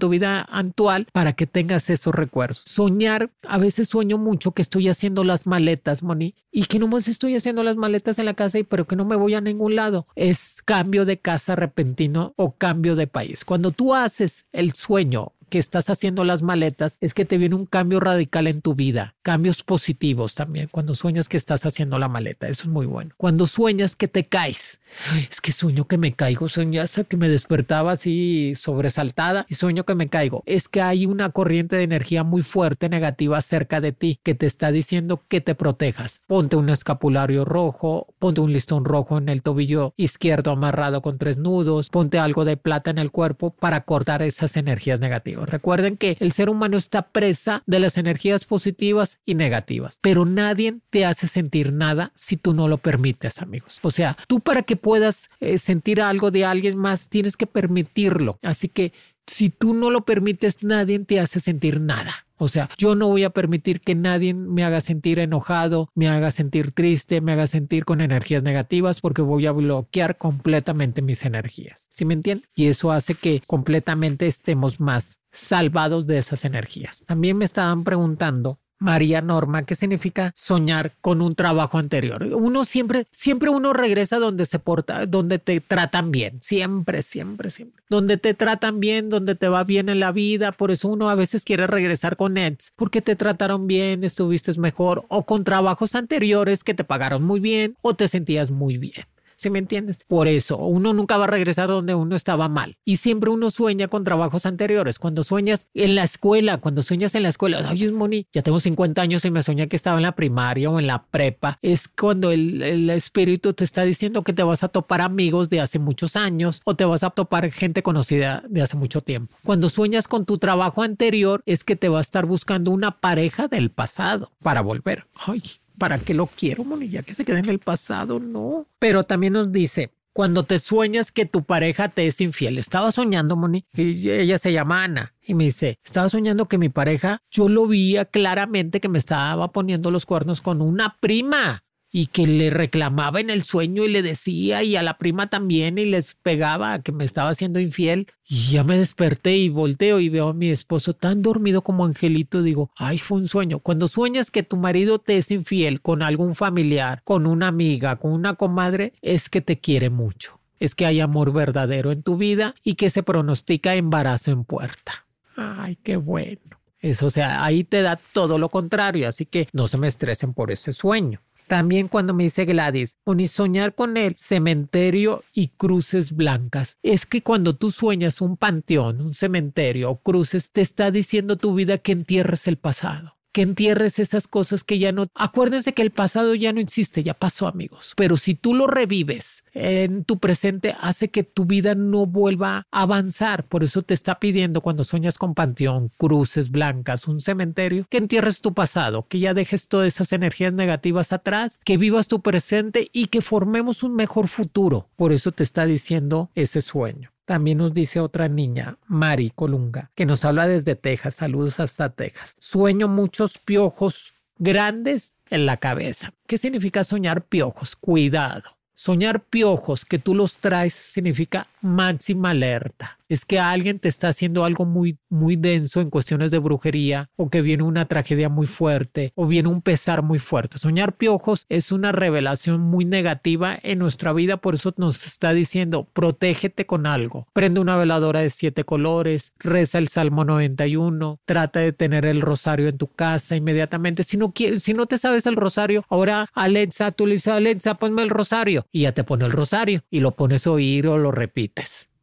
vida 0.08 0.40
actual 0.40 1.06
para 1.12 1.32
que 1.32 1.46
tengas 1.46 1.90
esos 1.90 2.14
recuerdos. 2.14 2.62
Soñar, 2.66 3.30
a 3.46 3.58
veces 3.58 3.88
sueño 3.88 4.18
mucho 4.18 4.52
que 4.52 4.62
estoy 4.62 4.88
haciendo 4.88 5.22
las 5.22 5.46
maletas, 5.46 6.02
Moni, 6.02 6.34
y 6.50 6.64
que 6.64 6.78
no 6.78 6.88
más 6.88 7.08
estoy 7.08 7.36
haciendo 7.36 7.62
las 7.62 7.76
maletas 7.76 8.18
en 8.18 8.24
la 8.24 8.34
casa, 8.34 8.58
y 8.58 8.64
pero 8.64 8.86
que 8.86 8.96
no 8.96 9.04
me 9.04 9.16
voy 9.16 9.34
a 9.34 9.40
ningún 9.40 9.76
lado. 9.76 10.06
Es 10.16 10.62
cambio 10.64 11.04
de 11.04 11.18
casa 11.18 11.54
repentino 11.54 12.32
o 12.36 12.52
cambio 12.52 12.96
de 12.96 13.06
país. 13.06 13.44
Cuando 13.44 13.70
tú 13.70 13.94
haces 13.94 14.46
el 14.52 14.72
sueño 14.72 15.32
que 15.48 15.58
estás 15.58 15.90
haciendo 15.90 16.24
las 16.24 16.42
maletas 16.42 16.96
es 17.00 17.14
que 17.14 17.24
te 17.24 17.38
viene 17.38 17.54
un 17.54 17.66
cambio 17.66 18.00
radical 18.00 18.46
en 18.46 18.60
tu 18.60 18.74
vida, 18.74 19.14
cambios 19.22 19.62
positivos 19.62 20.34
también, 20.34 20.68
cuando 20.70 20.94
sueñas 20.94 21.28
que 21.28 21.36
estás 21.36 21.66
haciendo 21.66 21.98
la 21.98 22.08
maleta, 22.08 22.48
eso 22.48 22.64
es 22.64 22.68
muy 22.68 22.86
bueno. 22.86 23.10
Cuando 23.16 23.46
sueñas 23.46 23.96
que 23.96 24.08
te 24.08 24.26
caes, 24.26 24.80
es 25.16 25.40
que 25.40 25.52
sueño 25.52 25.86
que 25.86 25.98
me 25.98 26.12
caigo, 26.12 26.48
soñas 26.48 27.00
que 27.08 27.16
me 27.16 27.28
despertaba 27.28 27.92
así 27.92 28.54
sobresaltada 28.54 29.46
y 29.48 29.54
sueño 29.54 29.84
que 29.84 29.94
me 29.94 30.08
caigo. 30.08 30.42
Es 30.46 30.68
que 30.68 30.80
hay 30.80 31.06
una 31.06 31.30
corriente 31.30 31.76
de 31.76 31.82
energía 31.82 32.24
muy 32.24 32.42
fuerte 32.42 32.88
negativa 32.88 33.40
cerca 33.40 33.80
de 33.80 33.92
ti 33.92 34.20
que 34.22 34.34
te 34.34 34.46
está 34.46 34.70
diciendo 34.70 35.22
que 35.28 35.40
te 35.40 35.54
protejas. 35.54 36.22
Ponte 36.26 36.56
un 36.56 36.68
escapulario 36.68 37.44
rojo, 37.44 38.14
ponte 38.18 38.40
un 38.40 38.52
listón 38.52 38.84
rojo 38.84 39.18
en 39.18 39.28
el 39.28 39.42
tobillo 39.42 39.94
izquierdo 39.96 40.50
amarrado 40.50 41.02
con 41.02 41.18
tres 41.18 41.38
nudos, 41.38 41.90
ponte 41.90 42.18
algo 42.18 42.44
de 42.44 42.56
plata 42.56 42.90
en 42.90 42.98
el 42.98 43.10
cuerpo 43.10 43.50
para 43.50 43.82
cortar 43.82 44.22
esas 44.22 44.56
energías 44.56 45.00
negativas. 45.00 45.37
Recuerden 45.46 45.96
que 45.96 46.16
el 46.20 46.32
ser 46.32 46.48
humano 46.48 46.76
está 46.76 47.02
presa 47.02 47.62
de 47.66 47.80
las 47.80 47.96
energías 47.96 48.44
positivas 48.44 49.18
y 49.24 49.34
negativas, 49.34 49.98
pero 50.00 50.24
nadie 50.24 50.78
te 50.90 51.04
hace 51.04 51.26
sentir 51.26 51.72
nada 51.72 52.12
si 52.14 52.36
tú 52.36 52.54
no 52.54 52.68
lo 52.68 52.78
permites, 52.78 53.40
amigos. 53.40 53.78
O 53.82 53.90
sea, 53.90 54.16
tú 54.26 54.40
para 54.40 54.62
que 54.62 54.76
puedas 54.76 55.30
eh, 55.40 55.58
sentir 55.58 56.00
algo 56.00 56.30
de 56.30 56.44
alguien 56.44 56.76
más 56.76 57.08
tienes 57.08 57.36
que 57.36 57.46
permitirlo. 57.46 58.38
Así 58.42 58.68
que 58.68 58.92
si 59.26 59.50
tú 59.50 59.74
no 59.74 59.90
lo 59.90 60.04
permites, 60.04 60.64
nadie 60.64 60.98
te 61.00 61.20
hace 61.20 61.40
sentir 61.40 61.80
nada. 61.80 62.27
O 62.38 62.48
sea, 62.48 62.68
yo 62.78 62.94
no 62.94 63.08
voy 63.08 63.24
a 63.24 63.30
permitir 63.30 63.80
que 63.80 63.94
nadie 63.94 64.32
me 64.34 64.64
haga 64.64 64.80
sentir 64.80 65.18
enojado, 65.18 65.90
me 65.94 66.08
haga 66.08 66.30
sentir 66.30 66.72
triste, 66.72 67.20
me 67.20 67.32
haga 67.32 67.46
sentir 67.46 67.84
con 67.84 68.00
energías 68.00 68.42
negativas 68.42 69.00
porque 69.00 69.22
voy 69.22 69.46
a 69.46 69.52
bloquear 69.52 70.16
completamente 70.16 71.02
mis 71.02 71.24
energías. 71.24 71.88
¿Sí 71.90 72.04
me 72.04 72.14
entienden? 72.14 72.46
Y 72.54 72.66
eso 72.66 72.92
hace 72.92 73.14
que 73.14 73.42
completamente 73.46 74.26
estemos 74.26 74.80
más 74.80 75.20
salvados 75.32 76.06
de 76.06 76.18
esas 76.18 76.44
energías. 76.44 77.04
También 77.06 77.36
me 77.36 77.44
estaban 77.44 77.84
preguntando 77.84 78.60
María 78.78 79.20
Norma, 79.20 79.64
¿qué 79.64 79.74
significa 79.74 80.32
soñar 80.34 80.92
con 81.00 81.20
un 81.22 81.34
trabajo 81.34 81.78
anterior? 81.78 82.22
Uno 82.32 82.64
siempre, 82.64 83.06
siempre 83.10 83.50
uno 83.50 83.72
regresa 83.72 84.18
donde 84.18 84.46
se 84.46 84.58
porta, 84.58 85.06
donde 85.06 85.38
te 85.38 85.60
tratan 85.60 86.10
bien, 86.10 86.40
siempre, 86.42 87.02
siempre, 87.02 87.50
siempre. 87.50 87.82
Donde 87.88 88.16
te 88.16 88.34
tratan 88.34 88.80
bien, 88.80 89.08
donde 89.10 89.34
te 89.34 89.48
va 89.48 89.64
bien 89.64 89.88
en 89.88 90.00
la 90.00 90.12
vida, 90.12 90.52
por 90.52 90.70
eso 90.70 90.88
uno 90.88 91.10
a 91.10 91.14
veces 91.14 91.44
quiere 91.44 91.66
regresar 91.66 92.16
con 92.16 92.36
Eds, 92.36 92.72
porque 92.76 93.02
te 93.02 93.16
trataron 93.16 93.66
bien, 93.66 94.04
estuviste 94.04 94.48
mejor, 94.58 95.04
o 95.08 95.24
con 95.24 95.44
trabajos 95.44 95.94
anteriores 95.94 96.64
que 96.64 96.74
te 96.74 96.84
pagaron 96.84 97.22
muy 97.22 97.40
bien, 97.40 97.76
o 97.82 97.94
te 97.94 98.08
sentías 98.08 98.50
muy 98.50 98.78
bien. 98.78 99.04
¿Sí 99.40 99.50
me 99.50 99.60
entiendes? 99.60 100.00
Por 100.08 100.26
eso, 100.26 100.56
uno 100.56 100.92
nunca 100.92 101.16
va 101.16 101.24
a 101.24 101.28
regresar 101.28 101.68
donde 101.68 101.94
uno 101.94 102.16
estaba 102.16 102.48
mal. 102.48 102.76
Y 102.84 102.96
siempre 102.96 103.30
uno 103.30 103.52
sueña 103.52 103.86
con 103.86 104.02
trabajos 104.02 104.46
anteriores. 104.46 104.98
Cuando 104.98 105.22
sueñas 105.22 105.68
en 105.74 105.94
la 105.94 106.02
escuela, 106.02 106.58
cuando 106.58 106.82
sueñas 106.82 107.14
en 107.14 107.22
la 107.22 107.28
escuela, 107.28 107.64
ay, 107.68 107.88
Moni, 107.92 108.26
ya 108.32 108.42
tengo 108.42 108.58
50 108.58 109.00
años 109.00 109.24
y 109.24 109.30
me 109.30 109.44
soñé 109.44 109.68
que 109.68 109.76
estaba 109.76 109.98
en 109.98 110.02
la 110.02 110.16
primaria 110.16 110.68
o 110.70 110.80
en 110.80 110.88
la 110.88 111.04
prepa. 111.04 111.56
Es 111.62 111.86
cuando 111.86 112.32
el, 112.32 112.62
el 112.62 112.90
espíritu 112.90 113.52
te 113.52 113.62
está 113.62 113.84
diciendo 113.84 114.24
que 114.24 114.32
te 114.32 114.42
vas 114.42 114.64
a 114.64 114.68
topar 114.70 115.02
amigos 115.02 115.48
de 115.50 115.60
hace 115.60 115.78
muchos 115.78 116.16
años 116.16 116.60
o 116.64 116.74
te 116.74 116.84
vas 116.84 117.04
a 117.04 117.10
topar 117.10 117.48
gente 117.52 117.84
conocida 117.84 118.42
de 118.48 118.62
hace 118.62 118.76
mucho 118.76 119.02
tiempo. 119.02 119.32
Cuando 119.44 119.70
sueñas 119.70 120.08
con 120.08 120.26
tu 120.26 120.38
trabajo 120.38 120.82
anterior, 120.82 121.42
es 121.46 121.62
que 121.62 121.76
te 121.76 121.88
va 121.88 121.98
a 121.98 122.00
estar 122.00 122.26
buscando 122.26 122.72
una 122.72 123.00
pareja 123.00 123.46
del 123.46 123.70
pasado 123.70 124.32
para 124.42 124.62
volver. 124.62 125.06
Ay, 125.28 125.42
¿para 125.78 125.98
qué 125.98 126.14
lo 126.14 126.26
quiero, 126.26 126.64
Moni? 126.64 126.88
Ya 126.88 127.02
que 127.02 127.14
se 127.14 127.24
quede 127.24 127.38
en 127.38 127.48
el 127.48 127.58
pasado, 127.58 128.20
no. 128.20 128.66
Pero 128.78 129.04
también 129.04 129.32
nos 129.32 129.52
dice, 129.52 129.92
cuando 130.12 130.42
te 130.42 130.58
sueñas 130.58 131.12
que 131.12 131.26
tu 131.26 131.44
pareja 131.44 131.88
te 131.88 132.06
es 132.06 132.20
infiel. 132.20 132.58
Estaba 132.58 132.90
soñando, 132.90 133.36
Moni, 133.36 133.64
y 133.72 134.10
ella 134.10 134.38
se 134.38 134.52
llama 134.52 134.82
Ana, 134.82 135.14
y 135.22 135.34
me 135.34 135.44
dice, 135.44 135.78
estaba 135.84 136.08
soñando 136.08 136.46
que 136.46 136.58
mi 136.58 136.68
pareja, 136.68 137.18
yo 137.30 137.48
lo 137.48 137.66
veía 137.68 138.04
claramente 138.04 138.80
que 138.80 138.88
me 138.88 138.98
estaba 138.98 139.52
poniendo 139.52 139.90
los 139.90 140.06
cuernos 140.06 140.40
con 140.40 140.60
una 140.60 140.96
prima. 141.00 141.62
Y 141.90 142.06
que 142.06 142.26
le 142.26 142.50
reclamaba 142.50 143.20
en 143.20 143.30
el 143.30 143.42
sueño 143.42 143.84
y 143.84 143.88
le 143.88 144.02
decía 144.02 144.62
y 144.62 144.76
a 144.76 144.82
la 144.82 144.98
prima 144.98 145.28
también 145.28 145.78
y 145.78 145.86
les 145.86 146.14
pegaba 146.14 146.82
que 146.82 146.92
me 146.92 147.04
estaba 147.04 147.30
haciendo 147.30 147.60
infiel. 147.60 148.08
Y 148.26 148.50
ya 148.50 148.64
me 148.64 148.78
desperté 148.78 149.36
y 149.36 149.48
volteo 149.48 150.00
y 150.00 150.08
veo 150.08 150.28
a 150.28 150.34
mi 150.34 150.50
esposo 150.50 150.94
tan 150.94 151.22
dormido 151.22 151.62
como 151.62 151.84
angelito. 151.84 152.42
Digo 152.42 152.70
ay 152.76 152.98
fue 152.98 153.18
un 153.18 153.28
sueño 153.28 153.60
cuando 153.60 153.88
sueñas 153.88 154.30
que 154.30 154.42
tu 154.42 154.56
marido 154.56 154.98
te 154.98 155.18
es 155.18 155.30
infiel 155.30 155.80
con 155.80 156.02
algún 156.02 156.34
familiar 156.34 157.00
con 157.04 157.26
una 157.26 157.48
amiga 157.48 157.96
con 157.96 158.12
una 158.12 158.34
comadre 158.34 158.92
es 159.00 159.28
que 159.30 159.40
te 159.40 159.58
quiere 159.58 159.90
mucho. 159.90 160.40
Es 160.60 160.74
que 160.74 160.86
hay 160.86 161.00
amor 161.00 161.32
verdadero 161.32 161.92
en 161.92 162.02
tu 162.02 162.16
vida 162.16 162.54
y 162.64 162.74
que 162.74 162.90
se 162.90 163.02
pronostica 163.02 163.76
embarazo 163.76 164.30
en 164.32 164.44
puerta. 164.44 165.06
Ay 165.36 165.78
qué 165.82 165.96
bueno. 165.96 166.40
Eso, 166.80 167.06
o 167.06 167.10
sea, 167.10 167.44
ahí 167.44 167.64
te 167.64 167.82
da 167.82 167.98
todo 168.12 168.38
lo 168.38 168.50
contrario, 168.50 169.08
así 169.08 169.26
que 169.26 169.48
no 169.52 169.66
se 169.66 169.78
me 169.78 169.88
estresen 169.88 170.32
por 170.32 170.52
ese 170.52 170.72
sueño. 170.72 171.20
También 171.48 171.88
cuando 171.88 172.14
me 172.14 172.24
dice 172.24 172.44
Gladys, 172.44 172.98
ni 173.06 173.26
soñar 173.26 173.74
con 173.74 173.96
el 173.96 174.14
cementerio 174.16 175.24
y 175.32 175.48
cruces 175.48 176.12
blancas. 176.12 176.76
Es 176.82 177.06
que 177.06 177.22
cuando 177.22 177.56
tú 177.56 177.70
sueñas 177.70 178.20
un 178.20 178.36
panteón, 178.36 179.00
un 179.00 179.14
cementerio 179.14 179.90
o 179.90 180.02
cruces, 180.02 180.52
te 180.52 180.60
está 180.60 180.90
diciendo 180.90 181.36
tu 181.36 181.54
vida 181.54 181.78
que 181.78 181.92
entierres 181.92 182.46
el 182.48 182.58
pasado 182.58 183.17
que 183.38 183.42
entierres 183.42 184.00
esas 184.00 184.26
cosas 184.26 184.64
que 184.64 184.80
ya 184.80 184.90
no... 184.90 185.06
Acuérdense 185.14 185.72
que 185.72 185.82
el 185.82 185.92
pasado 185.92 186.34
ya 186.34 186.52
no 186.52 186.58
existe, 186.58 187.04
ya 187.04 187.14
pasó 187.14 187.46
amigos. 187.46 187.92
Pero 187.96 188.16
si 188.16 188.34
tú 188.34 188.52
lo 188.52 188.66
revives 188.66 189.44
en 189.52 190.02
tu 190.02 190.18
presente, 190.18 190.74
hace 190.80 191.10
que 191.10 191.22
tu 191.22 191.44
vida 191.44 191.76
no 191.76 192.04
vuelva 192.04 192.66
a 192.72 192.82
avanzar. 192.82 193.44
Por 193.44 193.62
eso 193.62 193.82
te 193.82 193.94
está 193.94 194.18
pidiendo 194.18 194.60
cuando 194.60 194.82
sueñas 194.82 195.18
con 195.18 195.34
panteón, 195.34 195.92
cruces 195.98 196.50
blancas, 196.50 197.06
un 197.06 197.20
cementerio, 197.20 197.86
que 197.88 197.98
entierres 197.98 198.40
tu 198.40 198.54
pasado, 198.54 199.06
que 199.06 199.20
ya 199.20 199.34
dejes 199.34 199.68
todas 199.68 199.86
esas 199.86 200.12
energías 200.12 200.52
negativas 200.52 201.12
atrás, 201.12 201.60
que 201.64 201.76
vivas 201.76 202.08
tu 202.08 202.22
presente 202.22 202.90
y 202.92 203.06
que 203.06 203.20
formemos 203.20 203.84
un 203.84 203.94
mejor 203.94 204.26
futuro. 204.26 204.88
Por 204.96 205.12
eso 205.12 205.30
te 205.30 205.44
está 205.44 205.64
diciendo 205.64 206.32
ese 206.34 206.60
sueño. 206.60 207.12
También 207.28 207.58
nos 207.58 207.74
dice 207.74 208.00
otra 208.00 208.26
niña, 208.26 208.78
Mari 208.86 209.32
Colunga, 209.34 209.90
que 209.94 210.06
nos 210.06 210.24
habla 210.24 210.48
desde 210.48 210.76
Texas. 210.76 211.16
Saludos 211.16 211.60
hasta 211.60 211.90
Texas. 211.90 212.38
Sueño 212.40 212.88
muchos 212.88 213.36
piojos 213.36 214.14
grandes 214.38 215.18
en 215.28 215.44
la 215.44 215.58
cabeza. 215.58 216.14
¿Qué 216.26 216.38
significa 216.38 216.84
soñar 216.84 217.26
piojos? 217.26 217.76
Cuidado. 217.76 218.56
Soñar 218.72 219.20
piojos 219.20 219.84
que 219.84 219.98
tú 219.98 220.14
los 220.14 220.38
traes 220.38 220.72
significa 220.72 221.48
máxima 221.62 222.30
alerta 222.30 222.98
es 223.08 223.24
que 223.24 223.38
alguien 223.38 223.78
te 223.78 223.88
está 223.88 224.08
haciendo 224.08 224.44
algo 224.44 224.64
muy, 224.64 224.98
muy 225.08 225.36
denso 225.36 225.80
en 225.80 225.90
cuestiones 225.90 226.30
de 226.30 226.38
brujería 226.38 227.10
o 227.16 227.30
que 227.30 227.42
viene 227.42 227.62
una 227.62 227.86
tragedia 227.86 228.28
muy 228.28 228.46
fuerte 228.46 229.12
o 229.14 229.26
viene 229.26 229.48
un 229.48 229.62
pesar 229.62 230.02
muy 230.02 230.18
fuerte. 230.18 230.58
Soñar 230.58 230.96
piojos 230.96 231.46
es 231.48 231.72
una 231.72 231.92
revelación 231.92 232.60
muy 232.60 232.84
negativa 232.84 233.58
en 233.62 233.78
nuestra 233.78 234.12
vida, 234.12 234.36
por 234.36 234.54
eso 234.54 234.74
nos 234.76 235.06
está 235.06 235.32
diciendo, 235.32 235.88
protégete 235.92 236.66
con 236.66 236.86
algo. 236.86 237.26
Prende 237.32 237.60
una 237.60 237.76
veladora 237.76 238.20
de 238.20 238.30
siete 238.30 238.64
colores, 238.64 239.32
reza 239.38 239.78
el 239.78 239.88
Salmo 239.88 240.24
91, 240.24 241.20
trata 241.24 241.60
de 241.60 241.72
tener 241.72 242.04
el 242.04 242.20
rosario 242.20 242.68
en 242.68 242.76
tu 242.76 242.88
casa 242.88 243.36
inmediatamente. 243.36 244.02
Si 244.02 244.16
no 244.16 244.32
quieres, 244.32 244.62
si 244.62 244.74
no 244.74 244.86
te 244.86 244.98
sabes 244.98 245.26
el 245.26 245.36
rosario, 245.36 245.84
ahora 245.88 246.28
Alexa, 246.34 246.90
tú 246.92 247.06
le 247.06 247.14
dices, 247.14 247.32
Alexa, 247.32 247.74
ponme 247.74 248.02
el 248.02 248.10
rosario 248.10 248.66
y 248.70 248.82
ya 248.82 248.92
te 248.92 249.04
pone 249.04 249.24
el 249.24 249.32
rosario 249.32 249.80
y 249.90 250.00
lo 250.00 250.12
pones 250.12 250.46
a 250.46 250.50
oír 250.50 250.86
o 250.88 250.98
lo 250.98 251.10
repites. 251.10 251.47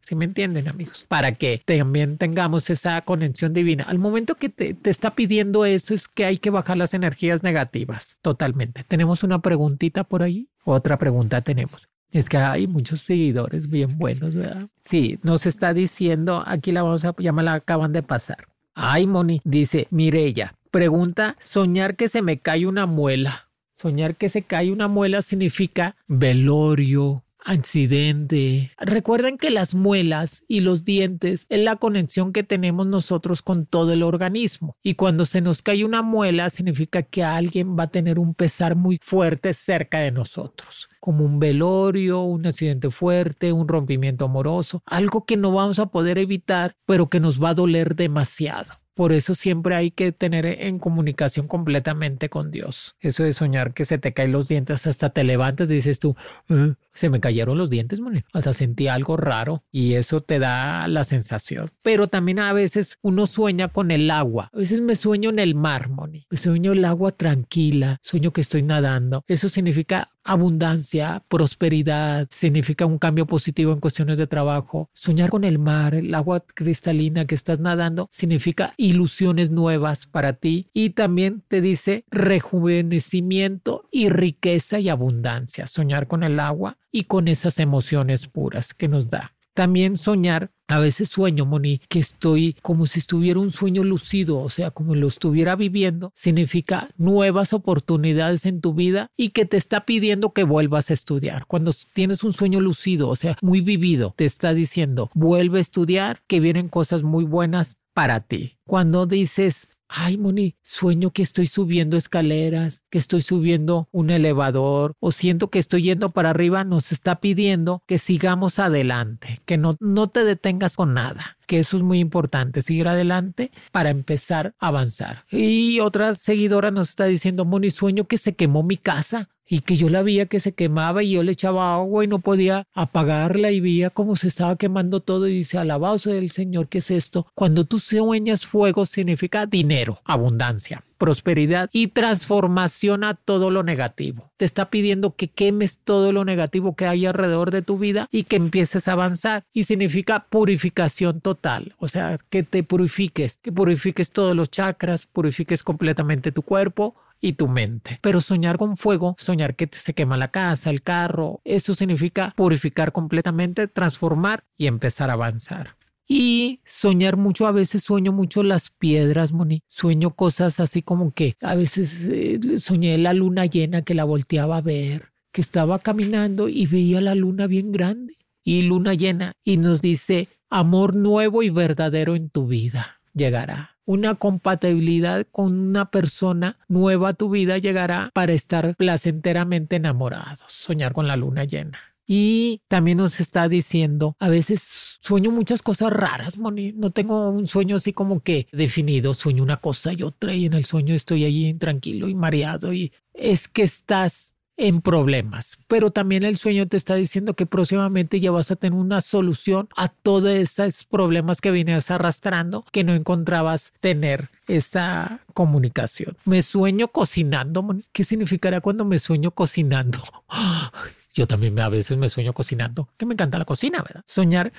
¿Sí 0.02 0.14
me 0.14 0.26
entienden, 0.26 0.68
amigos? 0.68 1.06
Para 1.08 1.32
que 1.32 1.64
también 1.66 2.20
tengamos 2.20 2.70
esa 2.70 3.02
conexión 3.02 3.54
divina. 3.54 3.86
Al 3.86 3.98
momento 3.98 4.36
que 4.36 4.50
te, 4.50 4.76
te, 4.76 4.92
está 4.92 5.10
pidiendo 5.12 5.66
eso 5.66 5.96
es 5.96 6.08
que 6.08 6.26
hay 6.26 6.38
que 6.38 6.52
bajar 6.52 6.78
las 6.78 6.94
energías 6.94 7.42
negativas. 7.42 8.18
Totalmente. 8.22 8.84
¿Tenemos 8.84 9.24
una 9.24 9.40
preguntita 9.40 10.04
por 10.04 10.22
ahí? 10.22 10.48
Otra 10.64 11.00
pregunta 11.00 11.42
tenemos. 11.42 11.90
Es 12.12 12.30
que 12.30 12.38
hay 12.38 12.66
muchos 12.68 13.02
seguidores 13.02 13.70
bien 13.70 13.98
buenos, 13.98 14.36
¿verdad? 14.36 14.70
Sí, 14.88 15.20
nos 15.24 15.46
está 15.46 15.74
diciendo, 15.74 16.44
aquí 16.46 16.72
la 16.72 16.84
vamos 16.84 17.04
a, 17.04 17.14
ya 17.18 17.34
la 17.34 17.56
acaban 17.56 17.92
de 17.92 18.04
pasar. 18.04 18.48
Ay, 18.74 19.06
Moni, 19.06 19.42
dice 19.44 19.88
Mirella, 19.90 20.56
pregunta, 20.72 21.36
soñar 21.40 21.98
que 21.98 22.08
se 22.08 22.22
me 22.22 22.40
cae 22.40 22.68
una 22.68 22.86
muela. 22.86 23.50
Soñar 23.74 24.16
que 24.16 24.30
se 24.30 24.44
cae 24.44 24.72
una 24.72 24.88
muela 24.88 25.22
significa 25.22 25.98
velorio, 26.08 27.25
accidente. 27.46 28.72
Recuerden 28.78 29.38
que 29.38 29.52
las 29.52 29.74
muelas 29.74 30.44
y 30.48 30.60
los 30.60 30.84
dientes 30.84 31.46
es 31.50 31.60
la 31.62 31.78
conexión 31.78 32.34
que 32.34 32.44
tenemos 32.44 32.88
nosotros 32.88 33.42
con 33.42 33.66
todo 33.66 33.94
el 33.94 34.04
organismo. 34.04 34.76
Y 34.84 34.96
cuando 34.96 35.26
se 35.26 35.42
nos 35.42 35.62
cae 35.62 35.86
una 35.86 36.02
muela 36.02 36.50
significa 36.50 37.04
que 37.04 37.24
alguien 37.24 37.78
va 37.78 37.84
a 37.84 37.92
tener 37.92 38.20
un 38.20 38.34
pesar 38.34 38.76
muy 38.76 38.98
fuerte 39.02 39.54
cerca 39.54 40.00
de 40.00 40.12
nosotros 40.12 40.90
como 41.00 41.24
un 41.24 41.38
velorio, 41.38 42.22
un 42.22 42.48
accidente 42.48 42.90
fuerte, 42.90 43.54
un 43.54 43.68
rompimiento 43.68 44.26
amoroso, 44.26 44.82
algo 44.88 45.24
que 45.26 45.38
no 45.38 45.52
vamos 45.52 45.78
a 45.78 45.86
poder 45.86 46.18
evitar, 46.18 46.74
pero 46.88 47.10
que 47.10 47.20
nos 47.20 47.42
va 47.42 47.50
a 47.50 47.54
doler 47.54 47.96
demasiado. 47.96 48.74
Por 48.96 49.12
eso 49.12 49.36
siempre 49.36 49.76
hay 49.76 49.92
que 49.92 50.14
tener 50.14 50.46
en 50.46 50.80
comunicación 50.80 51.50
completamente 51.50 52.30
con 52.30 52.50
Dios. 52.50 52.96
Eso 53.02 53.24
de 53.24 53.34
soñar 53.34 53.74
que 53.74 53.84
se 53.84 53.98
te 53.98 54.14
caen 54.14 54.32
los 54.32 54.48
dientes 54.48 54.88
hasta 54.88 55.10
te 55.10 55.26
levantas 55.26 55.70
y 55.70 55.76
dices 55.76 56.00
tú, 56.00 56.16
ah, 56.50 56.76
se 56.96 57.10
me 57.10 57.20
cayeron 57.20 57.58
los 57.58 57.70
dientes, 57.70 58.00
Moni. 58.00 58.24
Hasta 58.34 58.54
sentí 58.54 58.88
algo 58.88 59.18
raro 59.18 59.64
y 59.72 59.94
eso 59.94 60.22
te 60.22 60.40
da 60.40 60.88
la 60.88 61.04
sensación. 61.04 61.70
Pero 61.84 62.08
también 62.08 62.40
a 62.40 62.54
veces 62.54 62.98
uno 63.02 63.28
sueña 63.28 63.68
con 63.68 63.92
el 63.92 64.10
agua. 64.10 64.50
A 64.54 64.58
veces 64.58 64.82
me 64.82 64.96
sueño 64.96 65.30
en 65.30 65.40
el 65.40 65.56
mar, 65.56 65.90
Moni. 65.90 66.26
Sueño 66.32 66.72
el 66.72 66.86
agua 66.86 67.12
tranquila, 67.12 68.00
sueño 68.02 68.32
que 68.32 68.42
estoy 68.42 68.64
nadando. 68.64 69.24
Eso 69.28 69.50
significa 69.50 70.10
abundancia, 70.26 71.24
prosperidad, 71.30 72.28
significa 72.32 72.86
un 72.86 72.98
cambio 72.98 73.28
positivo 73.28 73.72
en 73.72 73.80
cuestiones 73.80 74.18
de 74.18 74.28
trabajo. 74.28 74.90
Soñar 74.94 75.30
con 75.30 75.44
el 75.44 75.60
mar, 75.60 75.94
el 75.94 76.14
agua 76.14 76.42
cristalina 76.42 77.26
que 77.26 77.36
estás 77.36 77.60
nadando, 77.60 78.10
significa 78.12 78.74
ilusiones 78.78 79.52
nuevas 79.52 80.08
para 80.08 80.34
ti 80.34 80.70
y 80.74 80.92
también 80.92 81.44
te 81.48 81.62
dice 81.62 82.06
rejuvenecimiento 82.10 83.88
y 83.92 84.10
riqueza 84.10 84.80
y 84.80 84.90
abundancia. 84.90 85.68
Soñar 85.68 86.08
con 86.08 86.24
el 86.24 86.40
agua 86.40 86.78
y 86.96 87.04
con 87.04 87.28
esas 87.28 87.60
emociones 87.60 88.30
puras 88.30 88.74
que 88.74 88.88
nos 88.88 89.10
da. 89.10 89.34
También 89.54 89.98
soñar, 89.98 90.52
a 90.70 90.80
veces 90.80 91.10
sueño, 91.10 91.46
Moni, 91.46 91.82
que 91.90 92.00
estoy 92.00 92.56
como 92.62 92.86
si 92.86 93.00
estuviera 93.00 93.38
un 93.38 93.52
sueño 93.52 93.84
lucido, 93.84 94.38
o 94.38 94.50
sea, 94.50 94.72
como 94.72 94.96
lo 94.96 95.10
estuviera 95.10 95.58
viviendo, 95.58 96.14
significa 96.16 96.88
nuevas 96.96 97.52
oportunidades 97.52 98.46
en 98.46 98.62
tu 98.62 98.74
vida 98.74 99.12
y 99.18 99.30
que 99.30 99.44
te 99.44 99.58
está 99.58 99.86
pidiendo 99.86 100.32
que 100.32 100.46
vuelvas 100.46 100.90
a 100.90 100.94
estudiar. 100.94 101.48
Cuando 101.48 101.74
tienes 101.94 102.24
un 102.24 102.32
sueño 102.32 102.62
lucido, 102.62 103.10
o 103.10 103.18
sea, 103.18 103.38
muy 103.42 103.60
vivido, 103.60 104.14
te 104.16 104.24
está 104.24 104.54
diciendo, 104.54 105.10
vuelve 105.14 105.58
a 105.58 105.62
estudiar, 105.62 106.22
que 106.28 106.40
vienen 106.40 106.70
cosas 106.70 107.04
muy 107.04 107.26
buenas 107.26 107.78
para 107.94 108.22
ti. 108.22 108.58
Cuando 108.66 109.06
dices, 109.06 109.68
Ay, 109.88 110.18
Moni, 110.18 110.58
sueño 110.64 111.12
que 111.12 111.22
estoy 111.22 111.46
subiendo 111.46 111.96
escaleras, 111.96 112.84
que 112.90 112.98
estoy 112.98 113.22
subiendo 113.22 113.88
un 113.92 114.10
elevador 114.10 114.94
o 115.00 115.12
siento 115.12 115.50
que 115.50 115.60
estoy 115.60 115.84
yendo 115.84 116.12
para 116.12 116.32
arriba, 116.32 116.64
nos 116.64 116.92
está 116.92 117.22
pidiendo 117.22 117.84
que 117.86 117.98
sigamos 117.98 118.58
adelante, 118.58 119.42
que 119.46 119.58
no, 119.58 119.78
no 119.80 120.08
te 120.10 120.24
detengas 120.24 120.76
con 120.76 120.94
nada, 120.96 121.35
que 121.46 121.60
eso 121.60 121.78
es 121.78 121.84
muy 121.84 122.00
importante, 122.00 122.62
seguir 122.62 122.88
adelante 122.88 123.52
para 123.72 123.90
empezar 123.90 124.54
a 124.60 124.68
avanzar. 124.68 125.24
Y 125.32 125.80
otra 125.80 126.16
seguidora 126.16 126.72
nos 126.72 126.90
está 126.90 127.06
diciendo, 127.06 127.46
Moni, 127.46 127.70
sueño 127.70 128.06
que 128.06 128.18
se 128.18 128.36
quemó 128.36 128.64
mi 128.64 128.78
casa 128.78 129.30
y 129.48 129.60
que 129.60 129.78
yo 129.78 129.90
la 129.90 130.02
veía 130.02 130.26
que 130.26 130.40
se 130.40 130.54
quemaba 130.54 131.04
y 131.04 131.12
yo 131.12 131.24
le 131.24 131.32
echaba 131.32 131.76
agua 131.76 132.04
y 132.04 132.08
no 132.08 132.20
podía 132.20 132.68
apagarla 132.74 133.52
y 133.52 133.60
veía 133.60 133.90
cómo 133.90 134.16
se 134.16 134.28
estaba 134.28 134.56
quemando 134.56 135.02
todo 135.02 135.28
y 135.28 135.38
dice, 135.38 135.58
alabado 135.58 135.98
sea 135.98 136.16
el 136.16 136.32
Señor, 136.32 136.68
¿qué 136.68 136.80
es 136.80 136.92
esto? 136.92 137.28
Cuando 137.36 137.66
tú 137.66 137.80
sueñas 137.80 138.46
fuego 138.46 138.86
significa 138.86 139.46
dinero, 139.46 140.00
abundancia 140.04 140.84
prosperidad 140.98 141.70
y 141.72 141.88
transformación 141.88 143.04
a 143.04 143.14
todo 143.14 143.50
lo 143.50 143.64
negativo. 143.64 144.32
Te 144.38 144.46
está 144.46 144.70
pidiendo 144.70 145.16
que 145.16 145.30
quemes 145.30 145.80
todo 145.80 146.12
lo 146.12 146.26
negativo 146.26 146.76
que 146.76 146.88
hay 146.88 147.06
alrededor 147.06 147.52
de 147.52 147.62
tu 147.62 147.78
vida 147.78 148.08
y 148.12 148.24
que 148.24 148.36
empieces 148.36 148.88
a 148.88 148.94
avanzar. 148.94 149.44
Y 149.54 149.64
significa 149.64 150.26
purificación 150.30 151.22
total, 151.22 151.76
o 151.78 151.88
sea, 151.88 152.18
que 152.30 152.44
te 152.44 152.64
purifiques, 152.64 153.38
que 153.38 153.52
purifiques 153.52 154.12
todos 154.12 154.36
los 154.36 154.50
chakras, 154.52 155.06
purifiques 155.06 155.64
completamente 155.64 156.32
tu 156.32 156.42
cuerpo, 156.42 156.96
y 157.22 157.34
tu 157.34 157.48
mente. 157.48 158.00
Pero 158.02 158.22
soñar 158.22 158.58
con 158.58 158.78
fuego, 158.78 159.16
soñar 159.18 159.56
que 159.56 159.68
se 159.72 159.94
quema 159.94 160.18
la 160.18 160.30
casa, 160.30 160.70
el 160.70 160.84
carro, 160.84 161.42
eso 161.44 161.74
significa 161.74 162.34
purificar 162.36 162.92
completamente, 162.92 163.68
transformar 163.68 164.44
y 164.58 164.68
empezar 164.68 165.10
a 165.10 165.14
avanzar. 165.14 165.76
Y 166.08 166.60
soñar 166.66 167.18
mucho, 167.18 167.48
a 167.48 167.52
veces 167.52 167.84
sueño 167.84 168.12
mucho 168.12 168.44
las 168.44 168.70
piedras, 168.70 169.32
Moni. 169.32 169.64
Sueño 169.68 170.12
cosas 170.12 170.60
así 170.60 170.82
como 170.82 171.12
que 171.12 171.36
a 171.42 171.56
veces 171.56 172.02
eh, 172.04 172.40
soñé 172.60 172.98
la 172.98 173.14
luna 173.14 173.46
llena 173.46 173.82
que 173.82 173.96
la 173.96 174.04
volteaba 174.04 174.58
a 174.58 174.62
ver, 174.62 175.10
que 175.32 175.42
estaba 175.42 175.80
caminando 175.80 176.48
y 176.48 176.68
veía 176.68 177.02
la 177.02 177.16
luna 177.16 177.48
bien 177.48 177.72
grande 177.72 178.18
y 178.44 178.62
luna 178.62 178.94
llena 178.94 179.34
y 179.44 179.58
nos 179.58 179.82
dice, 179.82 180.28
amor 180.50 180.96
nuevo 180.96 181.42
y 181.42 181.50
verdadero 181.50 182.16
en 182.16 182.30
tu 182.30 182.48
vida 182.48 183.00
llegará 183.14 183.76
una 183.86 184.16
compatibilidad 184.16 185.26
con 185.32 185.58
una 185.60 185.92
persona 185.92 186.58
nueva 186.68 187.10
a 187.10 187.14
tu 187.14 187.30
vida 187.30 187.58
llegará 187.58 188.10
para 188.14 188.34
estar 188.34 188.76
placenteramente 188.76 189.76
enamorados, 189.78 190.52
soñar 190.52 190.94
con 190.94 191.08
la 191.08 191.16
luna 191.16 191.44
llena. 191.44 191.78
Y 192.08 192.62
también 192.68 192.98
nos 192.98 193.20
está 193.20 193.50
diciendo, 193.50 194.16
a 194.20 194.30
veces 194.30 194.98
sueño 195.00 195.32
muchas 195.32 195.62
cosas 195.62 195.92
raras, 195.92 196.38
Moni. 196.38 196.72
No 196.74 196.92
tengo 196.92 197.30
un 197.30 197.48
sueño 197.48 197.78
así 197.78 197.94
como 197.94 198.20
que 198.22 198.48
definido. 198.52 199.14
Sueño 199.14 199.44
una 199.44 199.58
cosa 199.58 199.94
y 199.94 200.04
otra 200.04 200.34
y 200.34 200.46
en 200.46 200.54
el 200.54 200.66
sueño 200.66 200.94
estoy 200.94 201.26
allí 201.26 201.54
tranquilo 201.56 202.08
y 202.08 202.16
mareado 202.16 202.74
y 202.74 202.92
es 203.14 203.48
que 203.48 203.64
estás 203.64 204.36
en 204.58 204.82
problemas, 204.82 205.58
pero 205.68 205.92
también 205.92 206.24
el 206.24 206.38
sueño 206.38 206.68
te 206.68 206.78
está 206.78 206.96
diciendo 206.96 207.34
que 207.34 207.46
próximamente 207.46 208.20
ya 208.20 208.32
vas 208.32 208.52
a 208.52 208.56
tener 208.56 208.80
una 208.80 209.02
solución 209.02 209.68
a 209.76 209.90
todos 209.90 210.30
esos 210.30 210.86
problemas 210.86 211.42
que 211.42 211.52
venías 211.52 211.92
arrastrando 211.92 212.66
que 212.72 212.84
no 212.84 212.94
encontrabas 212.94 213.74
tener 213.82 214.30
esa 214.48 215.20
comunicación. 215.34 216.16
Me 216.26 216.42
sueño 216.42 216.88
cocinando. 216.88 217.68
¿Qué 217.92 218.04
significará 218.04 218.62
cuando 218.62 218.86
me 218.86 219.00
sueño 219.00 219.32
cocinando? 219.32 220.00
Yo 221.16 221.28
también 221.28 221.58
a 221.62 221.70
veces 221.70 221.98
me 221.98 222.10
sueño 222.10 222.34
cocinando, 222.34 222.90
que 222.98 223.06
me 223.06 223.14
encanta 223.14 223.40
la 223.40 223.46
cocina, 223.46 223.82
¿verdad? 223.82 224.04
Soñar, 224.06 224.52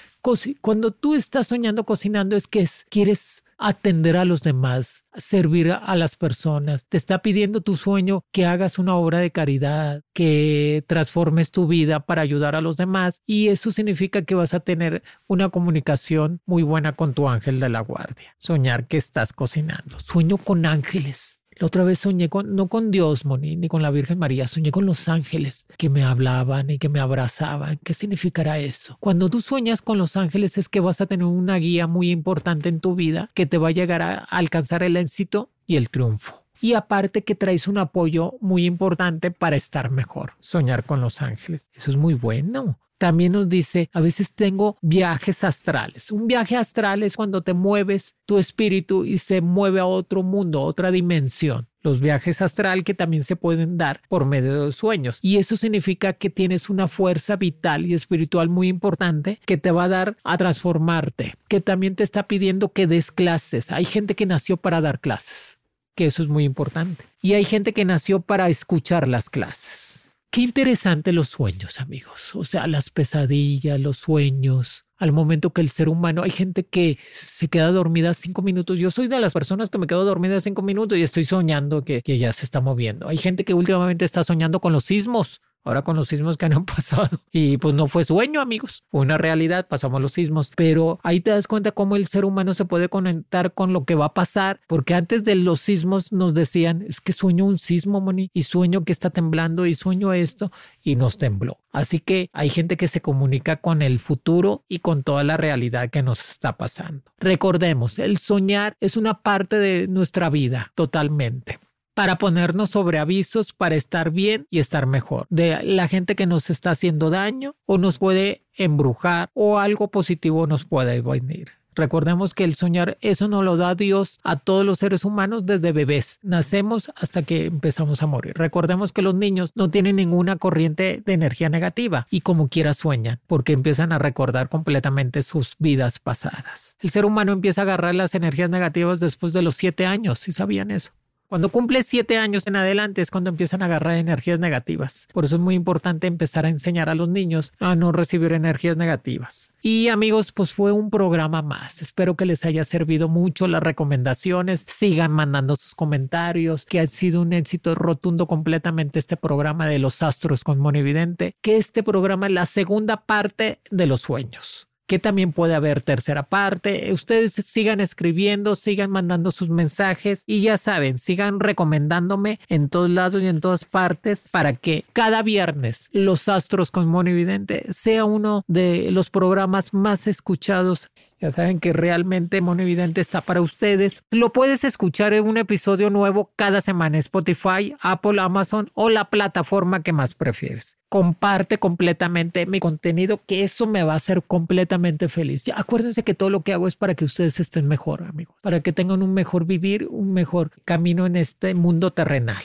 cuando 0.62 0.90
tú 0.90 1.14
estás 1.14 1.49
soñando 1.49 1.85
cocinando 1.85 2.35
es 2.35 2.47
que 2.47 2.66
quieres 2.88 3.45
atender 3.59 4.16
a 4.16 4.25
los 4.25 4.42
demás, 4.42 5.05
servir 5.14 5.71
a 5.71 5.95
las 5.97 6.16
personas. 6.16 6.87
Te 6.88 6.97
está 6.97 7.21
pidiendo 7.21 7.61
tu 7.61 7.75
sueño 7.75 8.25
que 8.33 8.47
hagas 8.47 8.79
una 8.79 8.97
obra 8.97 9.19
de 9.19 9.31
caridad, 9.31 10.03
que 10.14 10.83
transformes 10.87 11.51
tu 11.51 11.66
vida 11.66 12.01
para 12.01 12.23
ayudar 12.23 12.57
a 12.57 12.62
los 12.62 12.79
demás 12.79 13.21
y 13.27 13.49
eso 13.49 13.71
significa 13.71 14.23
que 14.23 14.35
vas 14.35 14.55
a 14.55 14.61
tener 14.61 15.03
una 15.27 15.51
comunicación 15.51 16.40
muy 16.47 16.62
buena 16.62 16.92
con 16.92 17.12
tu 17.12 17.29
ángel 17.29 17.61
de 17.61 17.69
la 17.69 17.81
guardia. 17.81 18.35
Soñar 18.38 18.87
que 18.87 18.97
estás 18.97 19.35
cocinando. 19.35 20.01
Sueño 20.01 20.38
con 20.38 20.64
ángeles 20.64 21.42
la 21.59 21.66
otra 21.66 21.85
vez 21.85 22.01
soñé 22.01 22.29
con, 22.29 22.55
no 22.55 22.69
con 22.69 22.90
Dios, 22.90 23.25
Moni, 23.25 23.57
ni 23.57 23.69
con 23.69 23.81
la 23.81 23.90
Virgen 23.90 24.19
María, 24.19 24.47
soñé 24.47 24.71
con 24.71 24.85
los 24.85 25.09
ángeles 25.09 25.66
que 25.79 25.88
me 25.88 26.05
hablaban 26.05 26.69
y 26.69 26.79
que 26.79 26.90
me 26.90 27.01
abrazaban. 27.01 27.81
¿Qué 27.83 27.95
significará 27.95 28.59
eso? 28.59 28.99
Cuando 29.01 29.31
tú 29.31 29.40
sueñas 29.40 29.81
con 29.81 29.97
los 29.97 30.19
ángeles 30.19 30.59
es 30.59 30.69
que 30.69 30.81
vas 30.81 31.01
a 31.01 31.07
tener 31.07 31.25
una 31.25 31.57
guía 31.57 31.87
muy 31.87 32.11
importante 32.11 32.69
en 32.69 32.81
tu 32.81 32.95
vida 32.95 33.31
que 33.33 33.47
te 33.47 33.57
va 33.57 33.69
a 33.69 33.73
llegar 33.73 34.03
a 34.03 34.19
alcanzar 34.19 34.83
el 34.83 34.99
éxito 34.99 35.49
y 35.66 35.77
el 35.77 35.88
triunfo. 35.88 36.42
Y 36.61 36.75
aparte 36.75 37.23
que 37.25 37.35
traes 37.35 37.69
un 37.69 37.79
apoyo 37.79 38.35
muy 38.40 38.66
importante 38.66 39.31
para 39.31 39.57
estar 39.57 39.90
mejor, 39.90 40.33
soñar 40.40 40.85
con 40.85 41.01
los 41.01 41.23
ángeles. 41.23 41.69
Eso 41.75 41.90
es 41.90 41.97
muy 41.97 42.14
bueno. 42.14 42.79
También 42.98 43.32
nos 43.32 43.48
dice, 43.48 43.90
a 43.92 44.00
veces 44.00 44.32
tengo 44.32 44.78
viajes 44.80 45.44
astrales. 45.44 46.11
Un 46.11 46.26
viaje 46.26 46.56
astral 46.56 47.02
es 47.02 47.16
cuando 47.16 47.42
te 47.42 47.52
mueves 47.52 48.16
tu 48.24 48.38
espíritu 48.38 49.04
y 49.04 49.18
se 49.18 49.42
mueve 49.42 49.80
a 49.80 49.87
otro 49.87 50.22
mundo, 50.22 50.61
a 50.61 50.64
otra 50.64 50.90
dimensión. 50.90 51.68
Los 51.82 52.00
viajes 52.00 52.40
astral 52.40 52.85
que 52.85 52.94
también 52.94 53.22
se 53.22 53.37
pueden 53.37 53.76
dar 53.76 54.00
por 54.09 54.24
medio 54.24 54.64
de 54.64 54.72
sueños. 54.72 55.18
Y 55.20 55.37
eso 55.37 55.56
significa 55.56 56.14
que 56.14 56.30
tienes 56.30 56.70
una 56.70 56.88
fuerza 56.88 57.37
vital 57.37 57.85
y 57.85 57.92
espiritual 57.92 58.48
muy 58.48 58.68
importante 58.68 59.40
que 59.44 59.59
te 59.59 59.70
va 59.70 59.85
a 59.85 59.88
dar 59.88 60.16
a 60.24 60.38
transformarte, 60.38 61.35
que 61.48 61.61
también 61.61 61.96
te 61.96 62.02
está 62.02 62.26
pidiendo 62.26 62.72
que 62.72 62.87
des 62.87 63.12
clases. 63.12 63.70
Hay 63.72 63.85
gente 63.85 64.16
que 64.16 64.26
nació 64.26 64.56
para 64.56 64.80
dar 64.80 65.00
clases, 65.00 65.59
que 65.94 66.06
eso 66.06 66.22
es 66.22 66.28
muy 66.28 66.44
importante. 66.44 67.04
Y 67.20 67.35
hay 67.35 67.44
gente 67.44 67.72
que 67.74 67.85
nació 67.85 68.20
para 68.20 68.48
escuchar 68.48 69.06
las 69.06 69.28
clases 69.30 69.95
Qué 70.37 70.42
interesante 70.42 71.14
los 71.14 71.31
sueños, 71.31 71.81
amigos. 71.81 72.35
O 72.35 72.44
sea, 72.44 72.66
las 72.66 72.90
pesadillas, 72.90 73.81
los 73.81 73.96
sueños. 73.96 74.85
Al 74.99 75.11
momento 75.11 75.55
que 75.55 75.62
el 75.62 75.70
ser 75.70 75.88
humano, 75.88 76.25
hay 76.25 76.31
gente 76.31 76.66
que 76.66 76.99
se 77.01 77.49
queda 77.49 77.72
dormida 77.72 78.12
cinco 78.12 78.42
minutos. 78.42 78.79
Yo 78.79 78.90
soy 78.90 79.09
de 79.09 79.18
las 79.18 79.33
personas 79.33 79.70
que 79.70 79.79
me 79.79 79.87
quedo 79.87 80.05
dormida 80.05 80.38
cinco 80.42 80.61
minutos 80.61 80.99
y 80.99 81.03
estoy 81.03 81.25
soñando 81.25 81.87
que, 81.87 82.03
que 82.03 82.18
ya 82.18 82.35
se 82.35 82.44
está 82.44 82.61
moviendo. 82.61 83.09
Hay 83.09 83.16
gente 83.16 83.46
que 83.46 83.55
últimamente 83.55 84.05
está 84.05 84.25
soñando 84.25 84.61
con 84.61 84.75
los 84.75 84.85
sismos 84.85 85.40
ahora 85.66 85.83
con 85.83 85.96
los 85.96 86.09
sismos 86.09 86.37
que 86.37 86.46
han 86.46 86.64
pasado. 86.64 87.20
Y 87.31 87.59
pues 87.59 87.74
no 87.74 87.88
fue 87.88 88.05
sueño, 88.05 88.40
amigos, 88.40 88.85
fue 88.90 89.02
una 89.02 89.18
realidad, 89.18 89.66
pasamos 89.68 90.00
los 90.00 90.12
sismos. 90.12 90.52
Pero 90.57 90.98
ahí 91.02 91.20
te 91.20 91.31
das 91.31 91.46
cuenta 91.46 91.72
cómo 91.72 91.96
el 91.96 92.07
ser 92.07 92.24
humano 92.24 92.55
se 92.55 92.64
puede 92.64 92.88
conectar 92.88 93.52
con 93.52 93.72
lo 93.72 93.85
que 93.85 93.94
va 93.94 94.07
a 94.07 94.14
pasar, 94.14 94.61
porque 94.66 94.94
antes 94.94 95.24
de 95.24 95.35
los 95.35 95.61
sismos 95.61 96.12
nos 96.12 96.35
decían, 96.35 96.83
es 96.83 97.00
que 97.00 97.12
sueño 97.12 97.44
un 97.44 97.59
sismo, 97.59 98.00
Moni, 98.00 98.31
y 98.33 98.44
sueño 98.44 98.85
que 98.85 98.92
está 98.92 99.11
temblando 99.11 99.66
y 99.66 99.74
sueño 99.74 100.12
esto, 100.12 100.50
y 100.83 100.96
nos 100.96 101.18
tembló. 101.18 101.59
Así 101.72 102.00
que 102.00 102.31
hay 102.33 102.48
gente 102.48 102.76
que 102.76 102.88
se 102.88 103.02
comunica 103.02 103.57
con 103.57 103.83
el 103.83 103.98
futuro 103.98 104.64
y 104.68 104.79
con 104.79 105.02
toda 105.02 105.24
la 105.24 105.37
realidad 105.37 105.90
que 105.90 106.02
nos 106.02 106.31
está 106.31 106.57
pasando. 106.57 107.02
Recordemos, 107.18 107.98
el 107.98 108.18
soñar 108.18 108.76
es 108.81 108.96
una 108.96 109.22
parte 109.22 109.59
de 109.59 109.88
nuestra 109.88 110.31
vida 110.31 110.72
totalmente 110.74 111.59
para 111.96 112.16
ponernos 112.16 112.68
sobre 112.68 112.98
avisos 112.98 113.54
para 113.54 113.74
estar 113.74 114.11
bien 114.11 114.46
y 114.50 114.59
estar 114.59 114.85
mejor. 114.85 115.26
De 115.30 115.62
la 115.62 115.88
gente 115.88 116.14
que 116.14 116.26
nos 116.26 116.50
está 116.50 116.72
haciendo 116.72 117.09
daño 117.09 117.56
o 117.64 117.78
nos 117.78 117.96
puede 117.96 118.44
embrujar 118.54 119.30
o 119.32 119.59
algo 119.59 119.90
positivo 119.90 120.46
nos 120.46 120.66
puede 120.66 121.00
venir. 121.00 121.52
Recordemos 121.74 122.35
que 122.35 122.44
el 122.44 122.54
soñar, 122.54 122.98
eso 123.00 123.28
nos 123.28 123.44
lo 123.44 123.56
da 123.56 123.74
Dios 123.74 124.18
a 124.24 124.37
todos 124.37 124.64
los 124.64 124.78
seres 124.78 125.06
humanos 125.06 125.46
desde 125.46 125.72
bebés. 125.72 126.18
Nacemos 126.22 126.92
hasta 126.96 127.22
que 127.22 127.46
empezamos 127.46 128.02
a 128.02 128.06
morir. 128.06 128.35
Recordemos 128.37 128.92
que 128.92 129.00
los 129.00 129.14
niños 129.14 129.52
no 129.54 129.70
tienen 129.70 129.96
ninguna 129.96 130.37
corriente 130.37 131.02
de 131.04 131.12
energía 131.14 131.48
negativa 131.48 132.06
y 132.11 132.20
como 132.20 132.48
quiera 132.48 132.74
sueñan 132.74 133.20
porque 133.26 133.52
empiezan 133.52 133.92
a 133.92 133.98
recordar 133.98 134.50
completamente 134.50 135.22
sus 135.22 135.56
vidas 135.59 135.98
pasadas. 135.98 136.76
El 136.80 136.90
ser 136.90 137.06
humano 137.06 137.32
empieza 137.32 137.62
a 137.62 137.64
agarrar 137.64 137.94
las 137.94 138.14
energías 138.14 138.50
negativas 138.50 139.00
después 139.00 139.32
de 139.32 139.40
los 139.40 139.56
siete 139.56 139.87
años, 139.87 140.18
si 140.18 140.32
sabían 140.32 140.70
eso. 140.70 140.92
Cuando 141.28 141.48
cumples 141.48 141.86
siete 141.86 142.18
años 142.18 142.46
en 142.46 142.54
adelante 142.54 143.02
es 143.02 143.10
cuando 143.10 143.30
empiezan 143.30 143.60
a 143.60 143.64
agarrar 143.64 143.96
energías 143.96 144.38
negativas. 144.38 145.08
Por 145.12 145.24
eso 145.24 145.36
es 145.36 145.42
muy 145.42 145.56
importante 145.56 146.06
empezar 146.06 146.46
a 146.46 146.50
enseñar 146.50 146.88
a 146.88 146.94
los 146.94 147.08
niños 147.08 147.52
a 147.58 147.74
no 147.74 147.90
recibir 147.90 148.32
energías 148.32 148.76
negativas. 148.76 149.52
Y 149.60 149.88
amigos, 149.88 150.30
pues 150.30 150.52
fue 150.52 150.70
un 150.70 150.88
programa 150.88 151.42
más. 151.42 151.82
Espero 151.82 152.14
que 152.14 152.26
les 152.26 152.44
haya 152.44 152.62
servido 152.64 153.08
mucho 153.08 153.48
las 153.48 153.62
recomendaciones. 153.62 154.64
Sigan 154.68 155.10
mandando 155.10 155.56
sus 155.56 155.74
comentarios, 155.74 156.64
que 156.64 156.78
ha 156.78 156.86
sido 156.86 157.22
un 157.22 157.32
éxito 157.32 157.74
rotundo 157.74 158.28
completamente 158.28 159.00
este 159.00 159.16
programa 159.16 159.66
de 159.66 159.80
los 159.80 160.02
astros 160.02 160.44
con 160.44 160.60
Monividente, 160.60 161.34
que 161.40 161.56
este 161.56 161.82
programa 161.82 162.26
es 162.26 162.32
la 162.32 162.46
segunda 162.46 163.04
parte 163.04 163.60
de 163.70 163.86
los 163.86 164.02
sueños 164.02 164.65
que 164.87 164.99
también 164.99 165.33
puede 165.33 165.55
haber 165.55 165.83
tercera 165.83 166.22
parte. 166.22 166.92
Ustedes 166.92 167.33
sigan 167.33 167.81
escribiendo, 167.81 168.55
sigan 168.55 168.90
mandando 168.90 169.33
sus 169.33 169.49
mensajes 169.49 170.22
y 170.27 170.42
ya 170.42 170.57
saben, 170.57 170.99
sigan 170.99 171.40
recomendándome 171.40 172.38
en 172.49 172.68
todos 172.68 172.90
lados 172.90 173.22
y 173.22 173.27
en 173.27 173.40
todas 173.40 173.64
partes 173.64 174.29
para 174.31 174.53
que 174.55 174.85
cada 174.92 175.22
viernes 175.22 175.88
Los 175.92 176.29
Astros 176.29 176.70
con 176.70 176.87
Mono 176.87 177.11
Evidente 177.11 177.72
sea 177.72 178.05
uno 178.05 178.44
de 178.46 178.90
los 178.90 179.11
programas 179.11 179.75
más 179.75 180.07
escuchados 180.07 180.90
ya 181.18 181.33
saben 181.33 181.61
que 181.61 181.72
realmente 181.72 182.40
Mono 182.40 182.62
Evidente 182.62 183.00
está 183.00 183.20
para 183.20 183.40
ustedes. 183.40 184.05
Lo 184.11 184.33
puedes 184.33 184.64
escuchar 184.64 185.14
en 185.14 185.26
un 185.26 185.38
episodio 185.38 185.88
nuevo 185.88 186.33
cada 186.37 186.61
semana 186.61 186.98
Spotify, 186.98 187.74
Apple, 187.81 188.20
Amazon 188.20 188.68
o 188.74 188.90
la 188.90 189.07
plataforma 189.07 189.83
que 189.83 189.92
más 189.92 190.14
prefieres. 190.14 190.76
Comparte 190.88 191.59
completamente 191.59 192.46
mi 192.46 192.61
contenido, 192.61 193.20
que 193.26 193.42
eso 193.44 193.66
me 193.66 193.83
va 193.83 193.94
a 193.94 193.96
hacer 193.96 194.22
completamente 194.22 195.09
feliz. 195.09 195.44
Ya, 195.44 195.59
acuérdense 195.59 196.02
que 196.02 196.14
todo 196.14 196.31
lo 196.31 196.42
que 196.42 196.52
hago 196.52 196.68
es 196.68 196.76
para 196.76 196.94
que 196.94 197.07
ustedes 197.07 197.40
estén 197.40 197.66
mejor, 197.66 198.02
amigos, 198.02 198.37
para 198.42 198.61
que 198.61 198.72
tengan 198.72 199.02
un 199.02 199.14
mejor 199.14 199.46
vivir, 199.46 199.88
un 199.90 200.12
mejor 200.12 200.50
camino 200.64 201.07
en 201.07 201.16
este 201.16 201.55
mundo 201.55 201.92
terrenal 201.92 202.44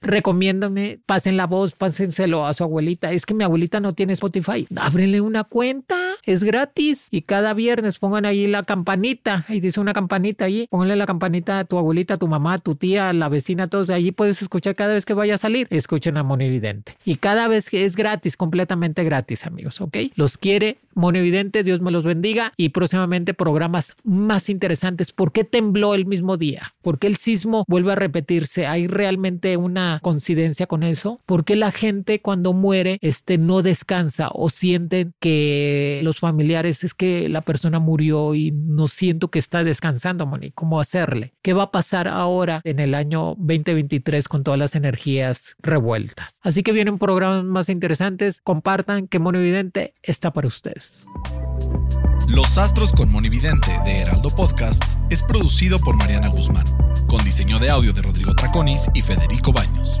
recomiéndame, 0.00 1.00
pasen 1.04 1.36
la 1.36 1.46
voz, 1.46 1.72
pásenselo 1.72 2.46
a 2.46 2.54
su 2.54 2.64
abuelita. 2.64 3.12
Es 3.12 3.26
que 3.26 3.34
mi 3.34 3.44
abuelita 3.44 3.80
no 3.80 3.94
tiene 3.94 4.12
Spotify. 4.12 4.66
Ábrenle 4.76 5.20
una 5.20 5.44
cuenta, 5.44 6.05
es 6.26 6.44
gratis. 6.44 7.08
Y 7.10 7.22
cada 7.22 7.54
viernes 7.54 7.98
pongan 7.98 8.26
ahí 8.26 8.46
la 8.46 8.62
campanita. 8.62 9.44
Ahí 9.48 9.60
dice 9.60 9.80
una 9.80 9.92
campanita 9.92 10.44
ahí. 10.44 10.66
Pónganle 10.70 10.96
la 10.96 11.06
campanita 11.06 11.60
a 11.60 11.64
tu 11.64 11.78
abuelita, 11.78 12.14
a 12.14 12.16
tu 12.18 12.28
mamá, 12.28 12.54
a 12.54 12.58
tu 12.58 12.74
tía, 12.74 13.08
a 13.08 13.12
la 13.12 13.28
vecina, 13.28 13.68
todos. 13.68 13.90
Allí 13.90 14.12
puedes 14.12 14.42
escuchar 14.42 14.74
cada 14.74 14.94
vez 14.94 15.04
que 15.04 15.14
vaya 15.14 15.36
a 15.36 15.38
salir. 15.38 15.66
Escuchen 15.70 16.16
a 16.16 16.22
Monividente. 16.22 16.96
Y 17.04 17.16
cada 17.16 17.48
vez 17.48 17.70
que 17.70 17.84
es 17.84 17.96
gratis, 17.96 18.36
completamente 18.36 19.04
gratis, 19.04 19.46
amigos, 19.46 19.80
¿ok? 19.80 19.96
Los 20.16 20.36
quiere 20.36 20.76
Monividente, 20.94 21.62
Dios 21.62 21.80
me 21.80 21.90
los 21.90 22.04
bendiga. 22.04 22.52
Y 22.56 22.70
próximamente 22.70 23.34
programas 23.34 23.96
más 24.02 24.48
interesantes. 24.48 25.12
¿Por 25.12 25.32
qué 25.32 25.44
tembló 25.44 25.94
el 25.94 26.06
mismo 26.06 26.36
día? 26.36 26.74
¿Por 26.82 26.98
qué 26.98 27.06
el 27.06 27.16
sismo 27.16 27.64
vuelve 27.68 27.92
a 27.92 27.96
repetirse? 27.96 28.66
¿Hay 28.66 28.86
realmente 28.86 29.56
una 29.56 30.00
coincidencia 30.02 30.66
con 30.66 30.82
eso? 30.82 31.20
porque 31.26 31.56
la 31.56 31.72
gente 31.72 32.20
cuando 32.20 32.52
muere 32.52 32.98
este, 33.02 33.38
no 33.38 33.62
descansa 33.62 34.30
o 34.32 34.48
sienten 34.48 35.12
que 35.20 36.00
los 36.02 36.15
familiares 36.20 36.84
es 36.84 36.94
que 36.94 37.28
la 37.28 37.40
persona 37.40 37.78
murió 37.78 38.34
y 38.34 38.52
no 38.52 38.88
siento 38.88 39.30
que 39.30 39.38
está 39.38 39.64
descansando, 39.64 40.26
Moni? 40.26 40.50
¿Cómo 40.50 40.80
hacerle? 40.80 41.34
¿Qué 41.42 41.52
va 41.52 41.64
a 41.64 41.70
pasar 41.70 42.08
ahora 42.08 42.60
en 42.64 42.80
el 42.80 42.94
año 42.94 43.34
2023 43.38 44.28
con 44.28 44.42
todas 44.42 44.58
las 44.58 44.74
energías 44.74 45.56
revueltas? 45.60 46.36
Así 46.42 46.62
que 46.62 46.72
vienen 46.72 46.98
programas 46.98 47.44
más 47.44 47.68
interesantes. 47.68 48.40
Compartan 48.42 49.08
que 49.08 49.18
Mono 49.18 49.38
Evidente 49.38 49.94
está 50.02 50.32
para 50.32 50.48
ustedes. 50.48 51.06
Los 52.28 52.58
Astros 52.58 52.92
con 52.92 53.10
Monividente 53.10 53.78
de 53.84 53.98
Heraldo 53.98 54.30
Podcast 54.30 54.82
es 55.10 55.22
producido 55.22 55.78
por 55.78 55.96
Mariana 55.96 56.28
Guzmán, 56.28 56.66
con 57.06 57.24
diseño 57.24 57.58
de 57.60 57.70
audio 57.70 57.92
de 57.92 58.02
Rodrigo 58.02 58.34
Traconis 58.34 58.90
y 58.94 59.02
Federico 59.02 59.52
Baños. 59.52 60.00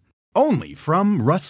Only 0.35 0.73
from 0.73 1.21
Rust 1.21 1.49